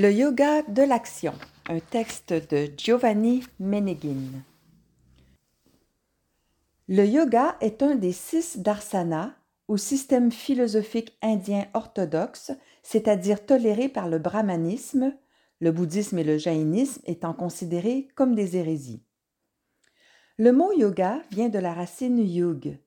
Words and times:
Le 0.00 0.12
yoga 0.12 0.62
de 0.62 0.82
l'action, 0.82 1.34
un 1.68 1.80
texte 1.80 2.32
de 2.32 2.70
Giovanni 2.76 3.42
Meneghin. 3.58 4.44
Le 6.86 7.04
yoga 7.04 7.56
est 7.60 7.82
un 7.82 7.96
des 7.96 8.12
six 8.12 8.60
darsanas 8.60 9.32
ou 9.66 9.76
systèmes 9.76 10.30
philosophiques 10.30 11.18
indiens 11.20 11.66
orthodoxes, 11.74 12.52
c'est-à-dire 12.84 13.44
tolérés 13.44 13.88
par 13.88 14.08
le 14.08 14.20
brahmanisme, 14.20 15.16
le 15.58 15.72
bouddhisme 15.72 16.20
et 16.20 16.24
le 16.24 16.38
jaïnisme 16.38 17.02
étant 17.04 17.34
considérés 17.34 18.06
comme 18.14 18.36
des 18.36 18.56
hérésies. 18.56 19.02
Le 20.36 20.52
mot 20.52 20.72
yoga 20.74 21.20
vient 21.32 21.48
de 21.48 21.58
la 21.58 21.74
racine 21.74 22.20
yug, 22.20 22.78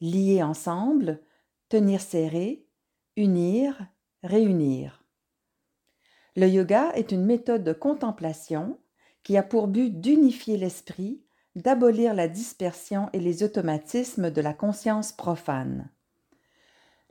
lier 0.00 0.42
ensemble, 0.42 1.20
tenir 1.68 2.00
serré, 2.00 2.66
unir, 3.14 3.86
réunir. 4.22 5.05
Le 6.36 6.46
yoga 6.46 6.92
est 6.94 7.12
une 7.12 7.24
méthode 7.24 7.64
de 7.64 7.72
contemplation 7.72 8.78
qui 9.22 9.38
a 9.38 9.42
pour 9.42 9.68
but 9.68 10.00
d'unifier 10.00 10.58
l'esprit, 10.58 11.22
d'abolir 11.54 12.12
la 12.12 12.28
dispersion 12.28 13.08
et 13.14 13.20
les 13.20 13.42
automatismes 13.42 14.30
de 14.30 14.42
la 14.42 14.52
conscience 14.52 15.12
profane. 15.12 15.88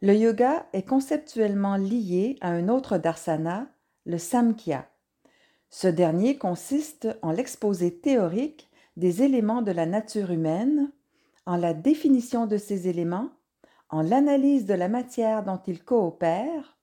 Le 0.04 0.14
yoga 0.14 0.68
est 0.74 0.88
conceptuellement 0.88 1.76
lié 1.76 2.38
à 2.42 2.50
un 2.50 2.70
autre 2.70 3.00
darsana, 3.00 3.68
le 4.06 4.20
samkhya. 4.20 4.88
Ce 5.72 5.88
dernier 5.88 6.38
consiste 6.38 7.08
en 7.24 7.32
l'exposé 7.32 8.00
théorique 8.00 8.70
des 8.96 9.24
éléments 9.24 9.64
de 9.64 9.72
la 9.72 9.88
nature 9.88 10.30
humaine, 10.30 10.92
en 11.48 11.58
la 11.58 11.74
définition 11.74 12.46
de 12.46 12.58
ces 12.58 12.88
éléments, 12.88 13.32
en 13.90 14.04
l'analyse 14.04 14.68
de 14.68 14.76
la 14.76 14.88
matière 14.88 15.44
dont 15.44 15.62
ils 15.66 15.84
coopèrent, 15.84 16.75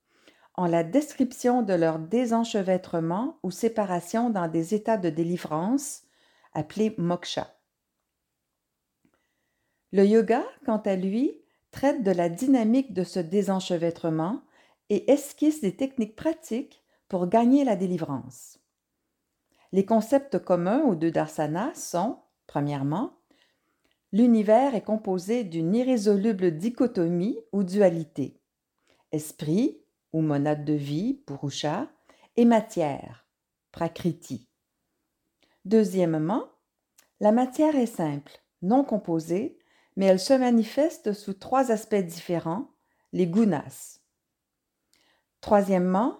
en 0.54 0.66
la 0.66 0.84
description 0.84 1.62
de 1.62 1.72
leur 1.72 1.98
désenchevêtrement 1.98 3.38
ou 3.42 3.50
séparation 3.50 4.30
dans 4.30 4.48
des 4.48 4.74
états 4.74 4.98
de 4.98 5.10
délivrance, 5.10 6.02
appelés 6.52 6.94
moksha. 6.98 7.54
Le 9.92 10.04
yoga, 10.04 10.42
quant 10.64 10.78
à 10.78 10.96
lui, 10.96 11.42
traite 11.70 12.02
de 12.02 12.10
la 12.10 12.28
dynamique 12.28 12.92
de 12.92 13.04
ce 13.04 13.18
désenchevêtrement 13.18 14.42
et 14.90 15.10
esquisse 15.10 15.60
des 15.60 15.76
techniques 15.76 16.16
pratiques 16.16 16.82
pour 17.08 17.26
gagner 17.26 17.64
la 17.64 17.76
délivrance. 17.76 18.58
Les 19.72 19.86
concepts 19.86 20.38
communs 20.38 20.82
aux 20.82 20.94
deux 20.94 21.10
darsanas 21.10 21.74
sont, 21.74 22.18
premièrement, 22.46 23.18
l'univers 24.12 24.74
est 24.74 24.84
composé 24.84 25.44
d'une 25.44 25.74
irrésoluble 25.74 26.56
dichotomie 26.56 27.38
ou 27.52 27.62
dualité. 27.62 28.38
Esprit, 29.12 29.81
ou 30.12 30.20
monade 30.20 30.64
de 30.64 30.72
vie, 30.72 31.14
purusha, 31.26 31.88
et 32.36 32.44
matière, 32.44 33.26
prakriti. 33.72 34.48
Deuxièmement, 35.64 36.48
la 37.20 37.32
matière 37.32 37.76
est 37.76 37.86
simple, 37.86 38.32
non 38.62 38.84
composée, 38.84 39.58
mais 39.96 40.06
elle 40.06 40.20
se 40.20 40.32
manifeste 40.32 41.12
sous 41.12 41.34
trois 41.34 41.70
aspects 41.70 41.94
différents, 41.94 42.70
les 43.12 43.26
gunas. 43.26 44.00
Troisièmement, 45.40 46.18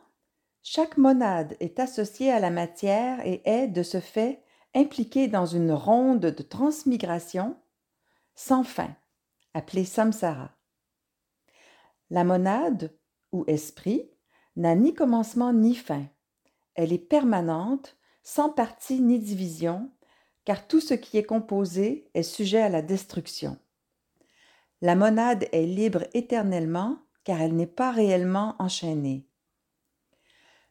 chaque 0.63 0.97
monade 0.97 1.57
est 1.61 1.81
associée 1.81 2.31
à 2.31 2.39
la 2.39 2.51
matière 2.51 3.25
et 3.27 3.43
est, 3.45 3.69
de 3.69 3.83
ce 3.83 4.01
fait, 4.01 4.45
impliquée 4.75 5.29
dans 5.29 5.47
une 5.47 5.73
ronde 5.73 6.21
de 6.21 6.43
transmigration 6.43 7.57
sans 8.35 8.65
fin, 8.65 8.95
appelée 9.55 9.85
samsara. 9.85 10.51
La 12.11 12.25
monade, 12.25 12.97
ou 13.33 13.45
esprit, 13.47 14.11
n'a 14.57 14.75
ni 14.75 14.95
commencement 14.95 15.53
ni 15.53 15.75
fin. 15.75 16.07
Elle 16.75 16.93
est 16.93 16.99
permanente, 16.99 17.97
sans 18.23 18.51
partie 18.51 19.01
ni 19.01 19.19
division, 19.19 19.91
car 20.45 20.67
tout 20.67 20.81
ce 20.81 20.95
qui 20.95 21.19
est 21.19 21.25
composé 21.25 22.09
est 22.15 22.23
sujet 22.23 22.61
à 22.61 22.69
la 22.69 22.83
destruction. 22.83 23.59
La 24.81 24.97
monade 24.97 25.47
est 25.53 25.67
libre 25.67 26.05
éternellement, 26.15 26.99
car 27.25 27.41
elle 27.41 27.55
n'est 27.55 27.67
pas 27.67 27.93
réellement 27.93 28.57
enchaînée. 28.59 29.27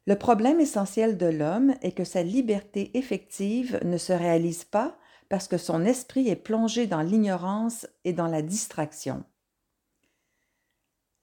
Le 0.07 0.17
problème 0.17 0.59
essentiel 0.59 1.17
de 1.17 1.27
l'homme 1.27 1.75
est 1.81 1.91
que 1.91 2.03
sa 2.03 2.23
liberté 2.23 2.97
effective 2.97 3.79
ne 3.83 3.97
se 3.97 4.11
réalise 4.11 4.65
pas 4.65 4.97
parce 5.29 5.47
que 5.47 5.57
son 5.57 5.85
esprit 5.85 6.27
est 6.27 6.35
plongé 6.35 6.87
dans 6.87 7.01
l'ignorance 7.01 7.87
et 8.03 8.11
dans 8.11 8.27
la 8.27 8.41
distraction. 8.41 9.23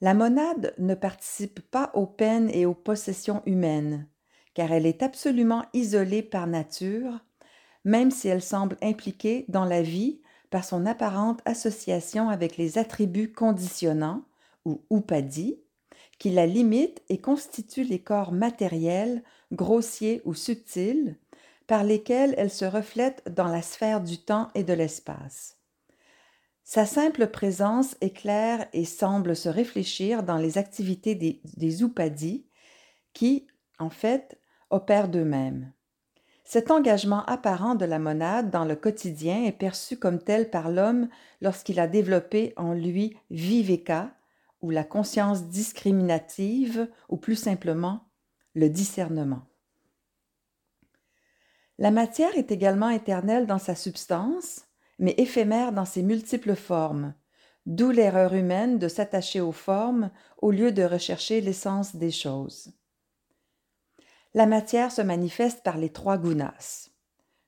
La 0.00 0.14
monade 0.14 0.74
ne 0.78 0.94
participe 0.94 1.60
pas 1.70 1.90
aux 1.94 2.06
peines 2.06 2.50
et 2.50 2.66
aux 2.66 2.74
possessions 2.74 3.42
humaines, 3.46 4.06
car 4.54 4.72
elle 4.72 4.86
est 4.86 5.02
absolument 5.02 5.64
isolée 5.72 6.22
par 6.22 6.46
nature, 6.46 7.18
même 7.84 8.12
si 8.12 8.28
elle 8.28 8.42
semble 8.42 8.76
impliquée 8.80 9.44
dans 9.48 9.64
la 9.64 9.82
vie 9.82 10.20
par 10.50 10.64
son 10.64 10.86
apparente 10.86 11.40
association 11.44 12.28
avec 12.28 12.56
les 12.56 12.78
attributs 12.78 13.32
conditionnants, 13.32 14.22
ou 14.64 14.82
upadis, 14.90 15.60
qui 16.18 16.30
la 16.30 16.46
limitent 16.46 17.02
et 17.08 17.18
constituent 17.18 17.84
les 17.84 18.00
corps 18.00 18.32
matériels, 18.32 19.22
grossiers 19.52 20.22
ou 20.24 20.34
subtils, 20.34 21.16
par 21.66 21.84
lesquels 21.84 22.34
elle 22.38 22.50
se 22.50 22.64
reflète 22.64 23.22
dans 23.34 23.48
la 23.48 23.62
sphère 23.62 24.00
du 24.00 24.18
temps 24.18 24.48
et 24.54 24.64
de 24.64 24.72
l'espace. 24.72 25.57
Sa 26.70 26.84
simple 26.84 27.28
présence 27.28 27.96
éclaire 28.02 28.68
et 28.74 28.84
semble 28.84 29.34
se 29.34 29.48
réfléchir 29.48 30.22
dans 30.22 30.36
les 30.36 30.58
activités 30.58 31.14
des, 31.14 31.82
upadis 31.82 32.46
qui, 33.14 33.46
en 33.78 33.88
fait, 33.88 34.38
opèrent 34.68 35.08
d'eux-mêmes. 35.08 35.72
Cet 36.44 36.70
engagement 36.70 37.24
apparent 37.24 37.74
de 37.74 37.86
la 37.86 37.98
monade 37.98 38.50
dans 38.50 38.66
le 38.66 38.76
quotidien 38.76 39.44
est 39.44 39.52
perçu 39.52 39.96
comme 39.96 40.18
tel 40.18 40.50
par 40.50 40.70
l'homme 40.70 41.08
lorsqu'il 41.40 41.80
a 41.80 41.88
développé 41.88 42.52
en 42.58 42.74
lui 42.74 43.16
viveka, 43.30 44.14
ou 44.60 44.68
la 44.68 44.84
conscience 44.84 45.44
discriminative, 45.44 46.86
ou 47.08 47.16
plus 47.16 47.36
simplement 47.36 48.10
le 48.52 48.68
discernement. 48.68 49.46
La 51.78 51.90
matière 51.90 52.36
est 52.36 52.52
également 52.52 52.90
éternelle 52.90 53.46
dans 53.46 53.58
sa 53.58 53.74
substance, 53.74 54.67
mais 54.98 55.14
éphémère 55.18 55.72
dans 55.72 55.84
ses 55.84 56.02
multiples 56.02 56.54
formes, 56.54 57.14
d'où 57.66 57.90
l'erreur 57.90 58.34
humaine 58.34 58.78
de 58.78 58.88
s'attacher 58.88 59.40
aux 59.40 59.52
formes 59.52 60.10
au 60.38 60.50
lieu 60.50 60.72
de 60.72 60.82
rechercher 60.82 61.40
l'essence 61.40 61.96
des 61.96 62.10
choses. 62.10 62.72
La 64.34 64.46
matière 64.46 64.92
se 64.92 65.02
manifeste 65.02 65.62
par 65.62 65.78
les 65.78 65.90
trois 65.90 66.18
gunas. 66.18 66.90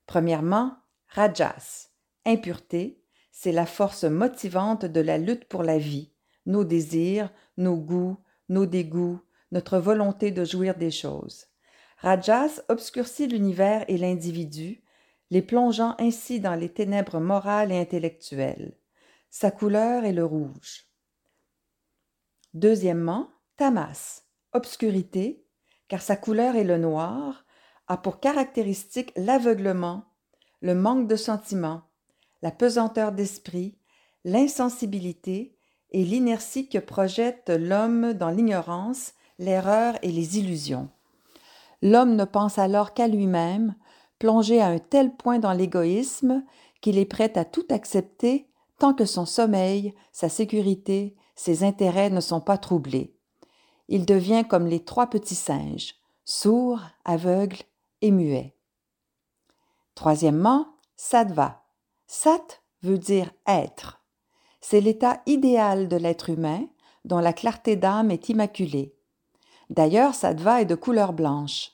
Premièrement, 0.06 0.77
rajas, 1.09 1.91
impureté, 2.27 3.03
c'est 3.33 3.53
la 3.53 3.67
force 3.67 4.05
motivante 4.05 4.84
de 4.84 5.00
la 5.00 5.19
lutte 5.19 5.47
pour 5.47 5.62
la 5.62 5.78
vie, 5.78 6.12
nos 6.47 6.65
désirs, 6.65 7.31
nos 7.56 7.77
goûts, 7.77 8.19
nos 8.49 8.67
dégoûts, 8.67 9.21
notre 9.53 9.78
volonté 9.78 10.31
de 10.31 10.44
jouir 10.44 10.77
des 10.77 10.91
choses. 10.91 11.47
Rajas 11.99 12.62
obscurcit 12.69 13.27
l'univers 13.27 13.84
et 13.88 13.99
l'individu, 13.99 14.82
les 15.31 15.43
plongeant 15.43 15.95
ainsi 15.99 16.41
dans 16.41 16.55
les 16.55 16.69
ténèbres 16.69 17.21
morales 17.21 17.73
et 17.73 17.79
intellectuelles. 17.79 18.77
Sa 19.31 19.51
couleur 19.51 20.05
est 20.05 20.13
le 20.13 20.25
rouge. 20.25 20.87
Deuxièmement, 22.53 23.29
tamas, 23.57 24.23
obscurité, 24.53 25.47
car 25.89 26.03
sa 26.03 26.17
couleur 26.17 26.57
est 26.57 26.65
le 26.65 26.79
noir, 26.79 27.45
a 27.87 27.97
pour 27.97 28.21
caractéristique 28.21 29.12
l'aveuglement, 29.17 30.05
le 30.61 30.75
manque 30.75 31.06
de 31.06 31.17
sentiment, 31.17 31.83
la 32.43 32.50
pesanteur 32.50 33.12
d'esprit, 33.12 33.79
l'insensibilité 34.25 35.56
et 35.91 36.05
l'inertie 36.05 36.69
que 36.69 36.79
projette 36.79 37.50
l'homme 37.50 38.12
dans 38.12 38.31
l'ignorance, 38.31 39.15
l'erreur 39.38 39.97
et 40.03 40.11
les 40.11 40.38
illusions. 40.38 40.91
L'homme 41.83 42.15
ne 42.15 42.25
pense 42.25 42.59
alors 42.59 42.94
qu'à 42.94 43.09
lui-même, 43.09 43.75
plongé 44.20 44.61
à 44.61 44.69
un 44.69 44.78
tel 44.78 45.17
point 45.17 45.40
dans 45.40 45.52
l'égoïsme 45.52 46.44
qu'il 46.81 46.99
est 46.99 47.06
prêt 47.06 47.37
à 47.37 47.44
tout 47.44 47.67
accepter 47.70 48.46
tant 48.78 48.94
que 48.94 49.05
son 49.05 49.26
sommeil, 49.26 49.94
sa 50.12 50.28
sécurité, 50.28 51.17
ses 51.34 51.64
intérêts 51.64 52.11
ne 52.11 52.20
sont 52.20 52.40
pas 52.40 52.56
troublés. 52.56 53.17
Il 53.88 54.06
devient 54.06 54.44
comme 54.49 54.67
les 54.67 54.84
trois 54.84 55.08
petits 55.08 55.34
singes, 55.34 55.96
sourd, 56.25 56.81
aveugle 57.05 57.58
et 58.02 58.11
muet. 58.11 58.55
Troisièmement, 59.94 60.69
sattva. 60.96 61.64
Sat 62.06 62.61
veut 62.82 62.99
dire 62.99 63.31
être. 63.46 64.02
C'est 64.61 64.81
l'état 64.81 65.23
idéal 65.26 65.88
de 65.88 65.96
l'être 65.96 66.31
humain 66.31 66.66
dont 67.05 67.19
la 67.19 67.32
clarté 67.32 67.76
d'âme 67.76 68.11
est 68.11 68.28
immaculée. 68.28 68.94
D'ailleurs, 69.70 70.14
sattva 70.14 70.62
est 70.62 70.66
de 70.66 70.75
couleur 70.75 71.12
blanche. 71.12 71.73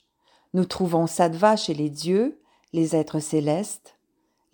Nous 0.56 0.64
trouvons 0.64 1.06
sattva 1.06 1.54
chez 1.54 1.74
les 1.74 1.90
dieux, 1.90 2.40
les 2.72 2.96
êtres 2.96 3.18
célestes, 3.18 3.98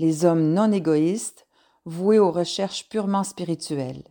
les 0.00 0.24
hommes 0.24 0.52
non 0.52 0.72
égoïstes, 0.72 1.46
voués 1.84 2.18
aux 2.18 2.32
recherches 2.32 2.88
purement 2.88 3.22
spirituelles. 3.22 4.02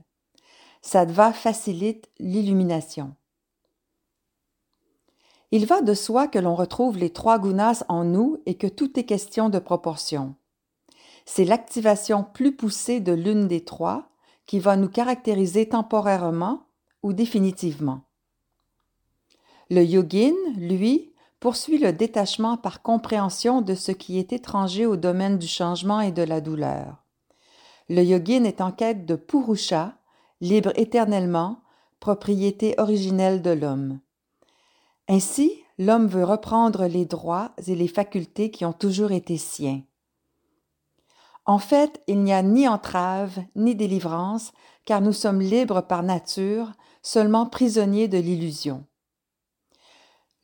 Sattva 0.81 1.33
facilite 1.33 2.09
l'illumination. 2.17 3.13
Il 5.51 5.65
va 5.65 5.81
de 5.81 5.93
soi 5.93 6.29
que 6.29 6.39
l'on 6.39 6.55
retrouve 6.55 6.97
les 6.97 7.09
trois 7.09 7.39
gunas 7.39 7.83
en 7.89 8.05
nous 8.05 8.37
et 8.45 8.55
que 8.55 8.67
tout 8.67 8.97
est 8.97 9.03
question 9.03 9.49
de 9.49 9.59
proportion. 9.59 10.35
C'est 11.25 11.43
l'activation 11.43 12.23
plus 12.23 12.55
poussée 12.55 13.01
de 13.01 13.11
l'une 13.11 13.49
des 13.49 13.65
trois 13.65 14.07
qui 14.45 14.59
va 14.59 14.77
nous 14.77 14.87
caractériser 14.87 15.67
temporairement 15.67 16.67
ou 17.03 17.11
définitivement. 17.11 18.03
Le 19.69 19.83
yogin, 19.83 20.35
lui, 20.55 21.10
poursuit 21.41 21.79
le 21.79 21.91
détachement 21.91 22.55
par 22.55 22.83
compréhension 22.83 23.61
de 23.61 23.73
ce 23.73 23.91
qui 23.91 24.19
est 24.19 24.31
étranger 24.31 24.85
au 24.85 24.95
domaine 24.95 25.39
du 25.39 25.47
changement 25.47 25.99
et 25.99 26.11
de 26.11 26.21
la 26.21 26.39
douleur. 26.39 27.03
Le 27.89 28.03
yogin 28.03 28.43
est 28.43 28.61
en 28.61 28.71
quête 28.71 29.07
de 29.07 29.15
Purusha, 29.15 29.95
libre 30.39 30.71
éternellement, 30.75 31.63
propriété 31.99 32.75
originelle 32.77 33.41
de 33.41 33.49
l'homme. 33.49 33.99
Ainsi, 35.09 35.51
l'homme 35.79 36.05
veut 36.05 36.23
reprendre 36.23 36.85
les 36.85 37.05
droits 37.05 37.53
et 37.65 37.75
les 37.75 37.87
facultés 37.87 38.51
qui 38.51 38.63
ont 38.63 38.71
toujours 38.71 39.11
été 39.11 39.37
siens. 39.37 39.81
En 41.45 41.57
fait, 41.57 42.03
il 42.05 42.21
n'y 42.21 42.33
a 42.33 42.43
ni 42.43 42.67
entrave, 42.67 43.39
ni 43.55 43.73
délivrance, 43.73 44.51
car 44.85 45.01
nous 45.01 45.11
sommes 45.11 45.41
libres 45.41 45.81
par 45.81 46.03
nature, 46.03 46.71
seulement 47.01 47.47
prisonniers 47.47 48.07
de 48.07 48.19
l'illusion. 48.19 48.85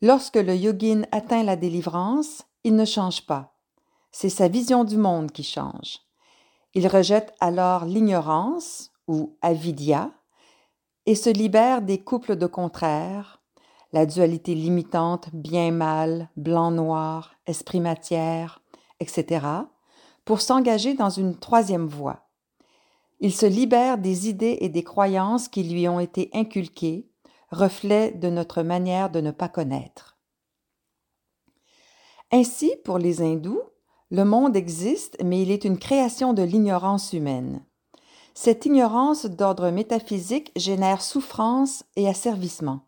Lorsque 0.00 0.36
le 0.36 0.54
yogin 0.54 1.02
atteint 1.10 1.42
la 1.42 1.56
délivrance, 1.56 2.44
il 2.62 2.76
ne 2.76 2.84
change 2.84 3.26
pas. 3.26 3.54
C'est 4.12 4.28
sa 4.28 4.46
vision 4.46 4.84
du 4.84 4.96
monde 4.96 5.32
qui 5.32 5.42
change. 5.42 5.98
Il 6.74 6.86
rejette 6.86 7.34
alors 7.40 7.84
l'ignorance, 7.84 8.92
ou 9.08 9.36
avidya, 9.42 10.12
et 11.06 11.14
se 11.14 11.30
libère 11.30 11.82
des 11.82 11.98
couples 11.98 12.36
de 12.36 12.46
contraires, 12.46 13.42
la 13.92 14.06
dualité 14.06 14.54
limitante 14.54 15.30
bien-mal, 15.32 16.28
blanc-noir, 16.36 17.34
esprit-matière, 17.46 18.62
etc., 19.00 19.46
pour 20.24 20.40
s'engager 20.40 20.94
dans 20.94 21.10
une 21.10 21.36
troisième 21.36 21.86
voie. 21.86 22.28
Il 23.20 23.32
se 23.32 23.46
libère 23.46 23.98
des 23.98 24.28
idées 24.28 24.58
et 24.60 24.68
des 24.68 24.84
croyances 24.84 25.48
qui 25.48 25.64
lui 25.64 25.88
ont 25.88 25.98
été 25.98 26.30
inculquées, 26.34 27.08
reflet 27.50 28.12
de 28.12 28.28
notre 28.28 28.62
manière 28.62 29.10
de 29.10 29.20
ne 29.20 29.30
pas 29.30 29.48
connaître. 29.48 30.18
Ainsi, 32.30 32.72
pour 32.84 32.98
les 32.98 33.22
hindous, 33.22 33.62
le 34.10 34.24
monde 34.24 34.56
existe, 34.56 35.16
mais 35.24 35.42
il 35.42 35.50
est 35.50 35.64
une 35.64 35.78
création 35.78 36.32
de 36.32 36.42
l'ignorance 36.42 37.12
humaine. 37.12 37.64
Cette 38.34 38.66
ignorance 38.66 39.26
d'ordre 39.26 39.70
métaphysique 39.70 40.52
génère 40.56 41.02
souffrance 41.02 41.84
et 41.96 42.08
asservissement. 42.08 42.80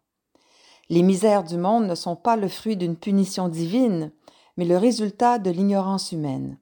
Les 0.89 1.03
misères 1.03 1.45
du 1.45 1.57
monde 1.57 1.87
ne 1.87 1.95
sont 1.95 2.17
pas 2.17 2.37
le 2.37 2.49
fruit 2.49 2.77
d'une 2.77 2.97
punition 2.97 3.49
divine, 3.49 4.13
mais 4.57 4.65
le 4.65 4.77
résultat 4.77 5.39
de 5.39 5.51
l'ignorance 5.51 6.13
humaine. 6.13 6.59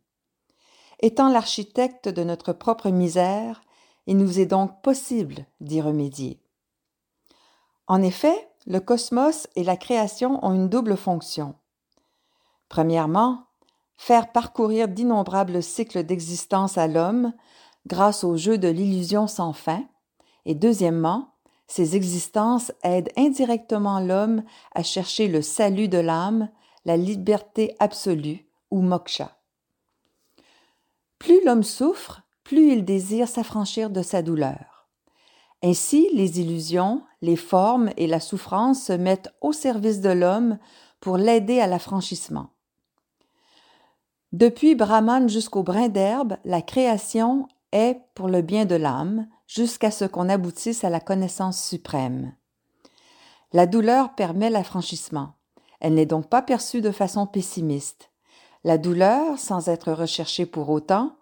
Étant 1.01 1.29
l'architecte 1.29 2.09
de 2.09 2.25
notre 2.25 2.53
propre 2.53 2.91
misère, 2.91 3.63
il 4.07 4.17
nous 4.17 4.41
est 4.41 4.47
donc 4.47 4.83
possible 4.83 5.47
d'y 5.61 5.81
remédier. 5.81 6.41
En 7.89 8.03
effet, 8.03 8.49
le 8.67 8.81
cosmos 8.81 9.49
et 9.57 9.65
la 9.65 9.77
création 9.77 10.45
ont 10.45 10.53
une 10.53 10.69
double 10.69 10.97
fonction. 10.97 11.55
Premièrement, 12.69 13.47
faire 13.97 14.31
parcourir 14.31 14.89
d'innombrables 14.89 15.63
cycles 15.63 16.05
d'existence 16.05 16.77
à 16.77 16.87
l'homme 16.87 17.33
grâce 17.87 18.25
au 18.25 18.37
jeu 18.37 18.59
de 18.59 18.69
l'illusion 18.69 19.27
sans 19.27 19.55
fin, 19.55 19.85
et 20.45 20.55
deuxièmement, 20.55 21.35
ces 21.67 21.97
existences 21.97 22.73
aident 22.83 23.11
indirectement 23.17 24.01
l'homme 24.01 24.43
à 24.75 24.83
chercher 24.83 25.27
le 25.29 25.41
salut 25.41 25.89
de 25.89 25.99
l'âme, 25.99 26.51
la 26.85 26.97
liberté 26.97 27.75
absolue 27.79 28.47
ou 28.71 28.83
moksha. 28.83 29.37
Plus 31.19 31.43
l'homme 31.45 31.63
souffre, 31.63 32.23
plus 32.45 32.73
il 32.73 32.85
désire 32.85 33.29
s'affranchir 33.29 33.91
de 33.91 34.03
sa 34.03 34.23
douleur. 34.23 34.78
Ainsi, 35.63 36.09
les 36.13 36.41
illusions, 36.41 37.03
les 37.21 37.37
formes 37.37 37.91
et 37.97 38.07
la 38.07 38.21
souffrance 38.21 38.85
se 38.85 38.93
mettent 38.93 39.33
au 39.41 39.53
service 39.53 40.01
de 40.01 40.11
l'homme 40.11 40.59
pour 41.01 41.17
l'aider 41.17 41.61
à 41.61 41.67
l'affranchissement. 41.67 42.51
Depuis 44.33 44.75
Brahman 44.75 45.29
jusqu'au 45.29 45.63
brin 45.63 45.89
d'herbe, 45.89 46.37
la 46.45 46.63
création 46.63 47.49
est 47.73 48.01
pour 48.15 48.29
le 48.29 48.43
bien 48.43 48.67
de 48.67 48.75
l'âme 48.75 49.27
jusqu'à 49.47 49.91
ce 49.91 50.05
qu'on 50.05 50.29
aboutisse 50.29 50.85
à 50.85 50.91
la 50.91 51.01
connaissance 51.01 51.63
suprême. 51.63 52.35
La 53.53 53.67
douleur 53.67 54.15
permet 54.15 54.51
l'affranchissement. 54.51 55.35
Elle 55.81 55.95
n'est 55.95 56.07
donc 56.07 56.29
pas 56.29 56.43
perçue 56.43 56.83
de 56.83 56.91
façon 56.91 57.27
pessimiste. 57.27 58.11
La 58.65 58.77
douleur, 58.77 59.39
sans 59.39 59.69
être 59.69 59.93
recherchée 59.93 60.45
pour 60.45 60.69
autant, 60.69 61.17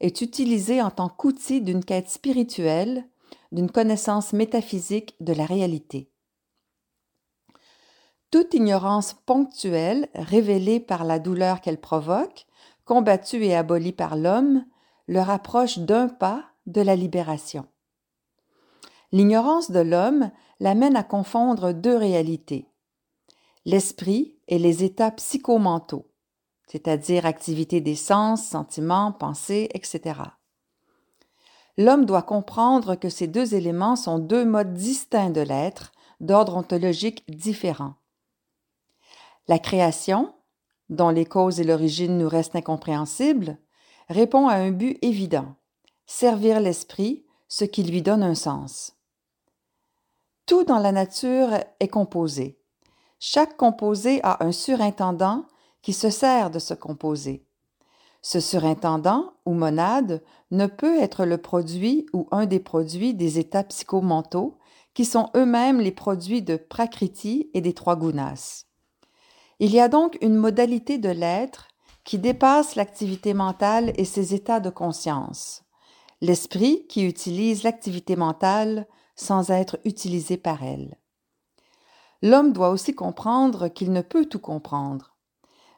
est 0.00 0.20
utilisée 0.20 0.80
en 0.82 0.90
tant 0.90 1.08
qu'outil 1.08 1.60
d'une 1.60 1.84
quête 1.84 2.08
spirituelle, 2.08 3.08
d'une 3.52 3.70
connaissance 3.70 4.32
métaphysique 4.32 5.14
de 5.20 5.32
la 5.32 5.46
réalité. 5.46 6.10
Toute 8.30 8.54
ignorance 8.54 9.14
ponctuelle, 9.26 10.08
révélée 10.14 10.80
par 10.80 11.04
la 11.04 11.18
douleur 11.18 11.60
qu'elle 11.60 11.80
provoque, 11.80 12.46
combattue 12.84 13.44
et 13.44 13.54
abolie 13.54 13.92
par 13.92 14.16
l'homme, 14.16 14.64
le 15.06 15.20
rapproche 15.20 15.78
d'un 15.78 16.08
pas 16.08 16.44
de 16.66 16.80
la 16.80 16.96
libération. 16.96 17.66
L'ignorance 19.12 19.70
de 19.70 19.80
l'homme 19.80 20.30
l'amène 20.58 20.96
à 20.96 21.02
confondre 21.04 21.72
deux 21.72 21.96
réalités, 21.96 22.66
l'esprit 23.66 24.38
et 24.48 24.58
les 24.58 24.82
états 24.82 25.10
psychomentaux 25.10 26.08
c'est-à-dire 26.72 27.26
activité 27.26 27.82
des 27.82 27.94
sens, 27.94 28.46
sentiments, 28.46 29.12
pensées, 29.12 29.68
etc. 29.74 30.20
L'homme 31.78 32.04
doit 32.04 32.22
comprendre 32.22 32.94
que 32.96 33.08
ces 33.08 33.26
deux 33.26 33.54
éléments 33.54 33.96
sont 33.96 34.18
deux 34.18 34.44
modes 34.44 34.74
distincts 34.74 35.30
de 35.30 35.40
l'être, 35.40 35.92
d'ordre 36.20 36.56
ontologique 36.56 37.24
différent. 37.28 37.94
La 39.48 39.58
création, 39.58 40.34
dont 40.88 41.08
les 41.08 41.24
causes 41.24 41.60
et 41.60 41.64
l'origine 41.64 42.18
nous 42.18 42.28
restent 42.28 42.56
incompréhensibles, 42.56 43.58
répond 44.08 44.48
à 44.48 44.54
un 44.54 44.70
but 44.70 44.98
évident, 45.02 45.56
servir 46.06 46.60
l'esprit, 46.60 47.24
ce 47.48 47.64
qui 47.64 47.82
lui 47.82 48.02
donne 48.02 48.22
un 48.22 48.34
sens. 48.34 48.94
Tout 50.46 50.64
dans 50.64 50.78
la 50.78 50.92
nature 50.92 51.54
est 51.80 51.88
composé. 51.88 52.60
Chaque 53.18 53.56
composé 53.56 54.20
a 54.22 54.44
un 54.44 54.52
surintendant 54.52 55.46
qui 55.80 55.92
se 55.92 56.10
sert 56.10 56.50
de 56.50 56.58
ce 56.58 56.74
composé. 56.74 57.46
Ce 58.22 58.38
surintendant 58.38 59.32
ou 59.44 59.52
monade 59.52 60.22
ne 60.52 60.66
peut 60.66 60.98
être 61.00 61.24
le 61.24 61.38
produit 61.38 62.06
ou 62.12 62.28
un 62.30 62.46
des 62.46 62.60
produits 62.60 63.14
des 63.14 63.40
états 63.40 63.64
psychomentaux 63.64 64.58
qui 64.94 65.04
sont 65.04 65.28
eux-mêmes 65.36 65.80
les 65.80 65.90
produits 65.90 66.42
de 66.42 66.56
Prakriti 66.56 67.50
et 67.52 67.60
des 67.60 67.72
trois 67.72 67.96
gunas. 67.96 68.66
Il 69.58 69.72
y 69.72 69.80
a 69.80 69.88
donc 69.88 70.18
une 70.20 70.36
modalité 70.36 70.98
de 70.98 71.08
l'être 71.08 71.68
qui 72.04 72.18
dépasse 72.18 72.76
l'activité 72.76 73.34
mentale 73.34 73.92
et 73.96 74.04
ses 74.04 74.34
états 74.34 74.60
de 74.60 74.70
conscience. 74.70 75.64
L'esprit 76.20 76.86
qui 76.88 77.04
utilise 77.04 77.64
l'activité 77.64 78.14
mentale 78.14 78.86
sans 79.16 79.50
être 79.50 79.78
utilisé 79.84 80.36
par 80.36 80.62
elle. 80.62 80.96
L'homme 82.22 82.52
doit 82.52 82.70
aussi 82.70 82.94
comprendre 82.94 83.68
qu'il 83.68 83.92
ne 83.92 84.00
peut 84.00 84.26
tout 84.26 84.38
comprendre 84.38 85.11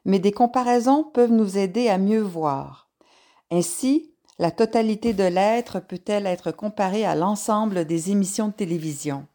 mais 0.05 0.19
des 0.19 0.33
comparaisons 0.33 1.05
peuvent 1.05 1.33
nous 1.33 1.59
aider 1.59 1.89
à 1.89 1.99
mieux 1.99 2.21
voir. 2.21 2.89
Ainsi, 3.51 4.15
la 4.39 4.51
totalité 4.51 5.13
de 5.13 5.25
l'être 5.25 5.81
peut-elle 5.81 6.27
être 6.27 6.51
comparée 6.51 7.05
à 7.05 7.15
l'ensemble 7.15 7.85
des 7.85 8.11
émissions 8.11 8.49
de 8.49 8.53
télévision. 8.53 9.27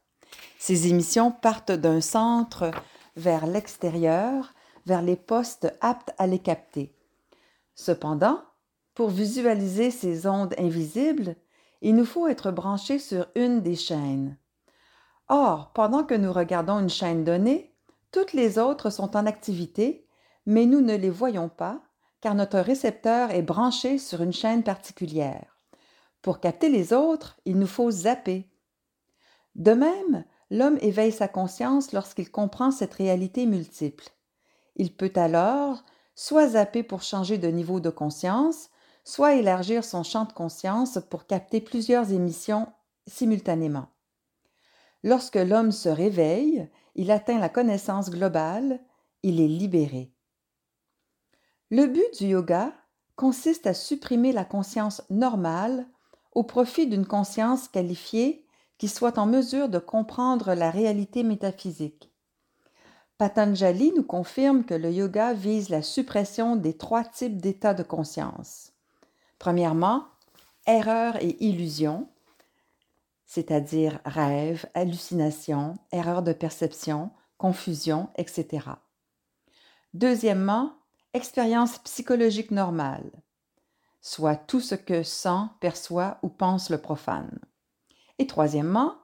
Ces 0.58 0.88
émissions 0.88 1.32
partent 1.32 1.72
d'un 1.72 2.02
centre 2.02 2.72
vers 3.16 3.48
l'extérieur, 3.48 4.54
vers 4.86 5.02
les 5.02 5.16
postes 5.16 5.74
aptes 5.80 6.14
à 6.18 6.28
les 6.28 6.40
capter. 6.40 6.94
Cependant, 7.76 8.42
pour 8.94 9.10
visualiser 9.10 9.92
ces 9.92 10.28
ondes 10.28 10.54
invisibles, 10.58 11.36
il 11.82 11.96
nous 11.96 12.06
faut 12.06 12.28
être 12.28 12.52
branchés 12.52 13.00
sur 13.00 13.28
une 13.36 13.62
des 13.62 13.78
chaînes. 13.78 14.38
Or, 15.30 15.72
pendant 15.74 16.04
que 16.04 16.16
nous 16.16 16.34
regardons 16.34 16.80
une 16.80 16.90
chaîne 16.90 17.24
donnée, 17.24 17.74
toutes 18.12 18.34
les 18.34 18.60
autres 18.60 18.90
sont 18.90 19.16
en 19.16 19.26
activité 19.26 20.06
mais 20.46 20.66
nous 20.66 20.82
ne 20.82 20.96
les 20.96 21.10
voyons 21.10 21.50
pas 21.50 21.82
car 22.22 22.36
notre 22.36 22.60
récepteur 22.60 23.32
est 23.32 23.42
branché 23.42 23.98
sur 23.98 24.22
une 24.22 24.34
chaîne 24.34 24.64
particulière. 24.64 25.58
Pour 26.22 26.40
capter 26.40 26.70
les 26.70 26.92
autres, 26.92 27.38
il 27.46 27.58
nous 27.58 27.68
faut 27.68 27.92
zapper. 27.92 28.50
De 29.56 29.72
même, 29.72 30.26
l'homme 30.52 30.78
éveille 30.82 31.12
sa 31.12 31.28
conscience 31.28 31.94
lorsqu'il 31.94 32.30
comprend 32.30 32.72
cette 32.72 32.94
réalité 32.94 33.46
multiple. 33.46 34.10
Il 34.76 34.94
peut 34.94 35.14
alors 35.16 35.84
soit 36.16 36.50
zapper 36.50 36.84
pour 36.84 37.02
changer 37.02 37.38
de 37.38 37.48
niveau 37.48 37.80
de 37.80 37.90
conscience, 37.90 38.70
soit 39.06 39.36
élargir 39.36 39.86
son 39.86 40.04
champ 40.04 40.26
de 40.26 40.34
conscience 40.34 41.00
pour 41.10 41.26
capter 41.26 41.62
plusieurs 41.62 42.12
émissions 42.12 42.68
simultanément. 43.08 43.88
Lorsque 45.04 45.36
l'homme 45.36 45.72
se 45.72 45.88
réveille, 45.88 46.70
il 46.96 47.12
atteint 47.12 47.40
la 47.40 47.48
connaissance 47.48 48.10
globale, 48.10 48.82
il 49.24 49.40
est 49.40 49.48
libéré. 49.48 50.12
Le 51.72 51.86
but 51.86 52.18
du 52.18 52.28
yoga 52.28 52.74
consiste 53.16 53.68
à 53.68 53.76
supprimer 53.76 54.32
la 54.32 54.44
conscience 54.44 55.04
normale 55.12 55.86
au 56.34 56.44
profit 56.44 56.88
d'une 56.88 57.06
conscience 57.06 57.68
qualifiée 57.68 58.44
qui 58.80 58.88
soit 58.88 59.20
en 59.20 59.28
mesure 59.28 59.70
de 59.70 59.78
comprendre 59.78 60.56
la 60.56 60.72
réalité 60.72 61.22
métaphysique. 61.22 62.12
Patanjali 63.20 63.92
nous 63.96 64.04
confirme 64.04 64.64
que 64.64 64.74
le 64.74 64.92
yoga 64.92 65.34
vise 65.34 65.70
la 65.70 65.84
suppression 65.84 66.56
des 66.56 66.76
trois 66.76 67.04
types 67.04 67.38
d'états 67.38 67.74
de 67.74 67.84
conscience. 67.84 68.72
Premièrement, 69.38 70.06
erreur 70.66 71.18
et 71.22 71.36
illusion, 71.44 72.08
c'est-à-dire 73.26 74.00
rêve, 74.06 74.66
hallucination, 74.74 75.76
erreur 75.92 76.24
de 76.24 76.34
perception, 76.34 77.12
confusion, 77.38 78.10
etc. 78.16 78.66
Deuxièmement, 79.94 80.79
expérience 81.14 81.80
psychologique 81.80 82.52
normale, 82.52 83.12
soit 84.02 84.36
tout 84.36 84.62
ce 84.62 84.76
que 84.76 85.04
sent, 85.04 85.48
perçoit 85.60 86.20
ou 86.24 86.30
pense 86.30 86.70
le 86.70 86.80
profane. 86.80 87.40
Et 88.18 88.28
troisièmement, 88.28 88.96